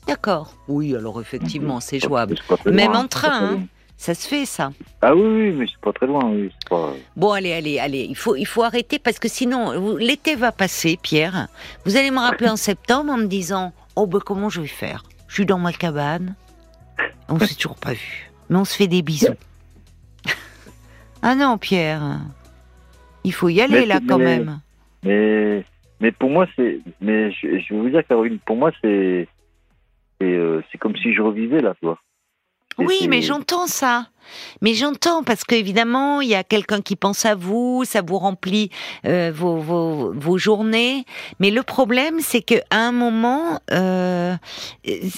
D'accord. 0.06 0.54
Oui, 0.68 0.94
alors 0.94 1.20
effectivement, 1.20 1.80
c'est 1.80 1.98
jouable. 2.00 2.36
Même 2.66 2.92
loin, 2.92 3.00
en 3.04 3.08
train, 3.08 3.44
hein. 3.54 3.60
Ça 3.98 4.14
se 4.14 4.28
fait, 4.28 4.44
ça. 4.44 4.72
Ah 5.00 5.14
oui, 5.16 5.22
oui, 5.22 5.52
mais 5.52 5.66
c'est 5.66 5.80
pas 5.80 5.90
très 5.92 6.06
loin, 6.06 6.22
oui. 6.28 6.52
Pas... 6.68 6.92
Bon, 7.16 7.32
allez, 7.32 7.52
allez, 7.54 7.78
allez. 7.78 8.02
Il 8.08 8.14
faut, 8.14 8.36
il 8.36 8.44
faut 8.44 8.62
arrêter 8.62 8.98
parce 8.98 9.18
que 9.18 9.26
sinon, 9.26 9.96
l'été 9.96 10.34
va 10.36 10.52
passer, 10.52 10.98
Pierre. 11.02 11.48
Vous 11.86 11.96
allez 11.96 12.10
me 12.10 12.18
rappeler 12.18 12.50
en 12.50 12.56
septembre 12.56 13.10
en 13.12 13.16
me 13.16 13.26
disant 13.26 13.72
Oh, 13.96 14.06
ben, 14.06 14.20
comment 14.20 14.50
je 14.50 14.60
vais 14.60 14.66
faire? 14.66 15.02
Je 15.28 15.34
suis 15.34 15.46
dans 15.46 15.58
ma 15.58 15.72
cabane. 15.72 16.34
On 17.30 17.38
s'est 17.40 17.54
toujours 17.54 17.76
pas 17.78 17.94
vu. 17.94 18.30
Mais 18.50 18.56
on 18.58 18.66
se 18.66 18.76
fait 18.76 18.86
des 18.86 19.00
bisous. 19.00 19.28
ah 21.22 21.34
non, 21.34 21.56
Pierre. 21.58 22.20
Il 23.26 23.32
faut 23.34 23.48
y 23.48 23.60
aller, 23.60 23.80
Mais 23.80 23.86
là, 23.86 23.98
quand 24.08 24.18
mais- 24.18 24.38
même. 24.38 24.60
Mais, 25.02 25.64
mais 26.00 26.12
pour 26.12 26.30
moi, 26.30 26.46
c'est. 26.56 26.78
Mais 27.00 27.30
je, 27.32 27.58
je 27.58 27.74
vais 27.74 27.80
vous 27.80 27.90
dire, 27.90 28.06
Caroline, 28.06 28.38
pour 28.46 28.56
moi, 28.56 28.70
c'est. 28.80 29.28
C'est 30.18 30.26
euh, 30.32 30.62
comme 30.80 30.96
si 30.96 31.12
je 31.12 31.20
revivais 31.20 31.60
là, 31.60 31.74
toi. 31.82 31.98
Oui, 32.78 33.06
mais 33.08 33.20
j'entends 33.22 33.66
ça. 33.66 34.06
Mais 34.60 34.74
j'entends 34.74 35.22
parce 35.22 35.44
qu'évidemment, 35.44 36.20
il 36.20 36.28
y 36.28 36.34
a 36.34 36.44
quelqu'un 36.44 36.80
qui 36.80 36.96
pense 36.96 37.24
à 37.24 37.34
vous, 37.34 37.84
ça 37.84 38.02
vous 38.02 38.18
remplit 38.18 38.70
euh, 39.04 39.32
vos, 39.34 39.56
vos, 39.56 40.12
vos 40.12 40.38
journées. 40.38 41.04
Mais 41.40 41.50
le 41.50 41.62
problème, 41.62 42.20
c'est 42.20 42.42
qu'à 42.42 42.62
un 42.70 42.92
moment, 42.92 43.60
euh, 43.72 44.34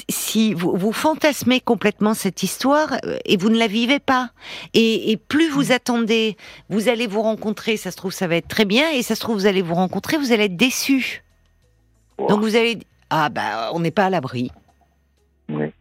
si 0.08 0.54
vous, 0.54 0.76
vous 0.76 0.92
fantasmez 0.92 1.60
complètement 1.60 2.14
cette 2.14 2.42
histoire 2.42 2.94
euh, 3.04 3.18
et 3.24 3.36
vous 3.36 3.50
ne 3.50 3.58
la 3.58 3.66
vivez 3.66 3.98
pas, 3.98 4.30
et, 4.74 5.10
et 5.10 5.16
plus 5.16 5.48
vous 5.48 5.72
attendez, 5.72 6.36
vous 6.68 6.88
allez 6.88 7.06
vous 7.06 7.22
rencontrer, 7.22 7.76
ça 7.76 7.90
se 7.90 7.96
trouve, 7.96 8.12
ça 8.12 8.26
va 8.26 8.36
être 8.36 8.48
très 8.48 8.64
bien, 8.64 8.90
et 8.90 9.02
ça 9.02 9.14
se 9.14 9.20
trouve, 9.20 9.36
vous 9.36 9.46
allez 9.46 9.62
vous 9.62 9.74
rencontrer, 9.74 10.16
vous 10.16 10.32
allez 10.32 10.44
être 10.44 10.56
déçu. 10.56 11.24
Wow. 12.18 12.28
Donc 12.28 12.40
vous 12.40 12.56
allez, 12.56 12.78
ah 13.10 13.28
bah, 13.28 13.70
on 13.72 13.80
n'est 13.80 13.90
pas 13.90 14.06
à 14.06 14.10
l'abri. 14.10 14.50
Oui. 15.48 15.72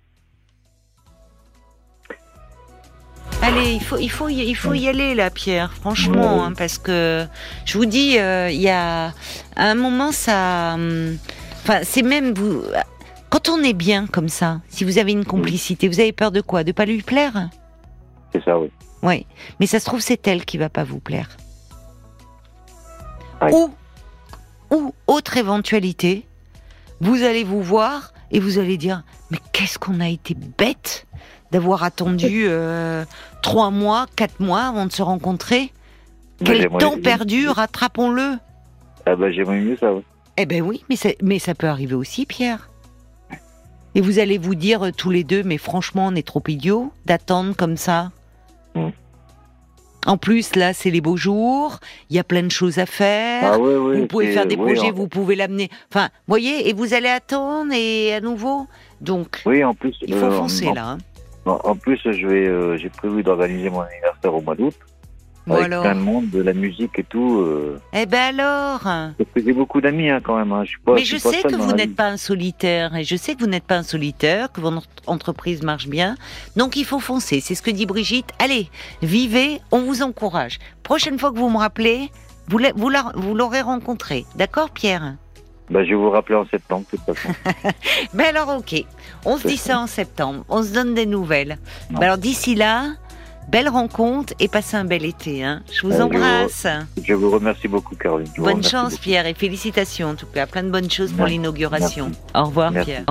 Allez, 3.48 3.76
il 3.76 3.82
faut, 3.82 3.96
il 3.98 4.10
faut, 4.10 4.28
y, 4.28 4.40
il 4.40 4.56
faut 4.58 4.74
y 4.74 4.90
aller 4.90 5.16
là, 5.16 5.30
Pierre. 5.30 5.72
Franchement, 5.72 6.44
hein, 6.44 6.52
parce 6.52 6.78
que 6.78 7.26
je 7.64 7.78
vous 7.78 7.86
dis, 7.86 8.20
euh, 8.20 8.50
il 8.52 8.60
y 8.60 8.68
a 8.68 9.14
à 9.56 9.64
un 9.70 9.74
moment 9.74 10.12
ça, 10.12 10.74
hum, 10.74 11.18
enfin, 11.64 11.80
c'est 11.84 12.02
même 12.02 12.34
vous. 12.34 12.62
Quand 13.30 13.48
on 13.48 13.64
est 13.64 13.72
bien 13.72 14.06
comme 14.06 14.28
ça, 14.28 14.60
si 14.68 14.84
vous 14.84 14.98
avez 14.98 15.14
une 15.14 15.24
complicité, 15.24 15.88
vous 15.88 16.02
avez 16.02 16.12
peur 16.12 16.32
de 16.32 16.42
quoi? 16.42 16.66
De 16.66 16.74
pas 16.74 16.84
lui 16.84 17.02
plaire? 17.02 17.50
C'est 18.34 18.44
ça, 18.44 18.60
oui. 18.60 18.70
Oui. 19.02 19.26
Mais 19.62 19.66
ça 19.66 19.80
se 19.80 19.86
trouve, 19.86 20.02
c'est 20.02 20.28
elle 20.28 20.44
qui 20.44 20.58
va 20.58 20.68
pas 20.68 20.84
vous 20.84 21.00
plaire. 21.00 21.30
Ou, 23.50 23.70
ou 24.72 24.94
autre 25.08 25.38
éventualité, 25.38 26.28
vous 27.00 27.24
allez 27.24 27.46
vous 27.46 27.62
voir 27.62 28.12
et 28.30 28.42
vous 28.42 28.60
allez 28.60 28.76
dire, 28.76 29.04
mais 29.32 29.38
qu'est-ce 29.54 29.80
qu'on 29.80 30.02
a 30.02 30.10
été 30.10 30.36
bête? 30.58 31.06
D'avoir 31.52 31.84
attendu 31.84 32.46
euh, 32.48 33.06
trois 33.42 33.70
mois, 33.72 34.06
quatre 34.16 34.40
mois 34.40 34.62
avant 34.64 34.86
de 34.86 34.92
se 34.92 35.02
rencontrer. 35.02 35.72
Mais 36.42 36.46
Quel 36.60 36.70
temps 36.70 36.98
perdu, 37.02 37.48
rattrapons-le. 37.50 38.38
Ah 39.06 39.16
bah, 39.16 39.32
j'aimerais 39.32 39.60
mieux 39.60 39.78
ça. 39.78 39.92
Eh 40.38 40.46
ben 40.46 40.62
oui, 40.62 40.84
mais, 40.90 40.96
c'est- 40.96 41.18
mais 41.24 41.40
ça 41.40 41.56
peut 41.56 41.68
arriver 41.68 41.96
aussi, 41.96 42.26
Pierre. 42.26 42.70
Et 43.96 44.02
vous 44.02 44.20
allez 44.20 44.38
vous 44.38 44.54
dire 44.54 44.86
euh, 44.88 44.92
tous 44.96 45.10
les 45.10 45.24
deux, 45.24 45.42
mais 45.44 45.58
franchement, 45.58 46.08
on 46.08 46.16
est 46.16 46.28
trop 46.28 46.44
idiots 46.48 46.92
d'attendre 47.06 47.56
comme 47.56 47.78
ça. 47.78 48.12
Mm. 48.76 48.90
En 50.06 50.18
plus, 50.18 50.56
là, 50.56 50.74
c'est 50.74 50.92
les 50.92 51.02
beaux 51.02 51.18
jours, 51.18 51.80
il 52.10 52.16
y 52.16 52.20
a 52.20 52.24
plein 52.24 52.44
de 52.44 52.52
choses 52.52 52.78
à 52.78 52.86
faire. 52.86 53.54
Ah 53.54 53.60
oui, 53.60 53.74
oui. 53.76 54.00
vous 54.02 54.08
pouvez 54.08 54.32
faire 54.32 54.46
des 54.46 54.56
oui, 54.56 54.74
projets, 54.74 54.92
en- 54.92 54.94
vous 54.96 55.08
pouvez 55.08 55.36
l'amener. 55.36 55.70
Enfin, 55.92 56.10
voyez, 56.28 56.70
et 56.70 56.74
vous 56.74 56.94
allez 56.94 57.10
attendre 57.10 57.74
et 57.74 58.14
à 58.14 58.22
nouveau. 58.22 58.68
Donc, 59.02 59.42
Oui, 59.46 59.64
en 59.64 59.74
plus. 59.74 59.96
il 60.04 60.14
faut 60.14 60.26
euh, 60.26 60.32
foncer 60.32 60.68
en, 60.68 60.74
là. 60.76 60.88
hein. 60.92 60.98
En, 61.50 61.76
plus, 61.76 62.00
je 62.04 62.28
vais, 62.28 62.48
euh, 62.48 62.78
j'ai 62.78 62.90
prévu 62.90 63.24
d'organiser 63.24 63.70
mon 63.70 63.82
anniversaire 63.82 64.34
au 64.34 64.42
mois 64.42 64.56
d'août. 64.56 64.76
Bon 65.46 65.54
avec 65.54 65.68
alors. 65.68 65.84
plein 65.84 65.96
de 65.96 66.02
monde, 66.02 66.30
de 66.30 66.42
la 66.42 66.52
musique 66.54 67.00
et 67.00 67.06
tout. 67.06 67.40
euh, 67.40 67.80
Eh 67.94 68.06
ben 68.06 68.38
alors. 68.38 68.82
parce 68.82 69.30
que 69.34 69.42
j'ai 69.42 69.54
beaucoup 69.54 69.80
d'amis 69.80 70.10
hein, 70.10 70.20
quand 70.22 70.36
même. 70.38 70.52
Hein. 70.52 70.66
Je 70.66 70.72
suis 70.72 70.80
pas, 70.82 70.94
Mais 70.96 71.06
je 71.06 71.12
je 71.12 71.16
suis 71.16 71.24
pas 71.24 71.30
sais 71.36 71.42
seul 71.44 71.52
que 71.54 71.58
dans 71.58 71.64
vous 71.64 71.70
la 71.70 71.76
n'êtes 71.78 71.96
pas 71.96 72.08
un 72.08 72.18
solitaire, 72.18 72.94
et 72.98 73.06
je 73.06 73.16
sais 73.16 73.34
que 73.34 73.40
vous 73.40 73.48
n'êtes 73.48 73.64
pas 73.64 73.78
un 73.78 73.84
solitaire, 73.84 74.52
que 74.52 74.60
votre 74.60 74.86
entreprise 75.06 75.64
marche 75.64 75.88
bien. 75.88 76.16
Donc 76.58 76.76
il 76.76 76.84
faut 76.84 77.00
foncer, 77.00 77.40
c'est 77.40 77.56
ce 77.56 77.62
que 77.62 77.72
dit 77.72 77.86
Brigitte. 77.86 78.30
Allez, 78.40 78.70
vivez, 79.02 79.62
on 79.72 79.80
vous 79.84 80.02
encourage. 80.02 80.60
Prochaine 80.84 81.18
fois 81.18 81.32
que 81.32 81.38
vous 81.40 81.50
me 81.50 81.58
rappelez, 81.58 82.12
vous 82.50 82.58
l'a- 82.58 82.74
vous 82.76 82.90
la- 82.90 83.14
vous 83.16 83.34
l'aurez 83.34 83.62
rencontré. 83.62 84.26
D'accord, 84.36 84.70
Pierre? 84.72 85.16
Bah, 85.70 85.84
je 85.84 85.90
vais 85.90 85.96
vous 85.96 86.10
rappeler 86.10 86.36
en 86.36 86.48
septembre, 86.48 86.86
de 86.92 86.98
toute 86.98 87.16
façon. 87.16 87.34
Ben 88.14 88.26
alors, 88.36 88.58
ok. 88.58 88.84
On 89.26 89.38
se 89.38 89.48
dit 89.48 89.58
ça 89.58 89.80
en 89.80 89.88
septembre. 89.88 90.46
On 90.50 90.64
se 90.64 90.72
donne 90.74 90.94
des 90.94 91.06
nouvelles. 91.06 91.58
Ben 91.92 92.04
alors 92.04 92.18
d'ici 92.18 92.56
là, 92.56 92.92
belle 93.50 93.68
rencontre 93.70 94.34
et 94.40 94.48
passez 94.48 94.78
un 94.78 94.86
bel 94.86 95.04
été. 95.04 95.44
Hein. 95.44 95.62
Je 95.72 95.82
vous 95.86 95.92
Euh, 95.94 95.98
je 95.98 96.02
embrasse. 96.04 96.68
je 97.04 97.14
vous 97.14 97.30
remercie 97.32 97.68
beaucoup, 97.68 97.96
Caroline. 97.96 98.30
Bonne 98.38 98.64
chance, 98.64 98.92
beaucoup. 98.92 99.04
Pierre, 99.04 99.26
et 99.26 99.34
félicitations 99.34 100.10
en 100.12 100.16
tout 100.16 100.26
cas. 100.28 100.46
Plein 100.48 100.64
de 100.64 100.70
bonnes 100.70 100.90
choses 100.92 101.12
pour 101.12 101.26
l'inauguration. 101.26 102.12
Au 102.34 102.46
revoir, 102.46 102.72
Merci. 102.72 102.92
Pierre. 102.92 103.06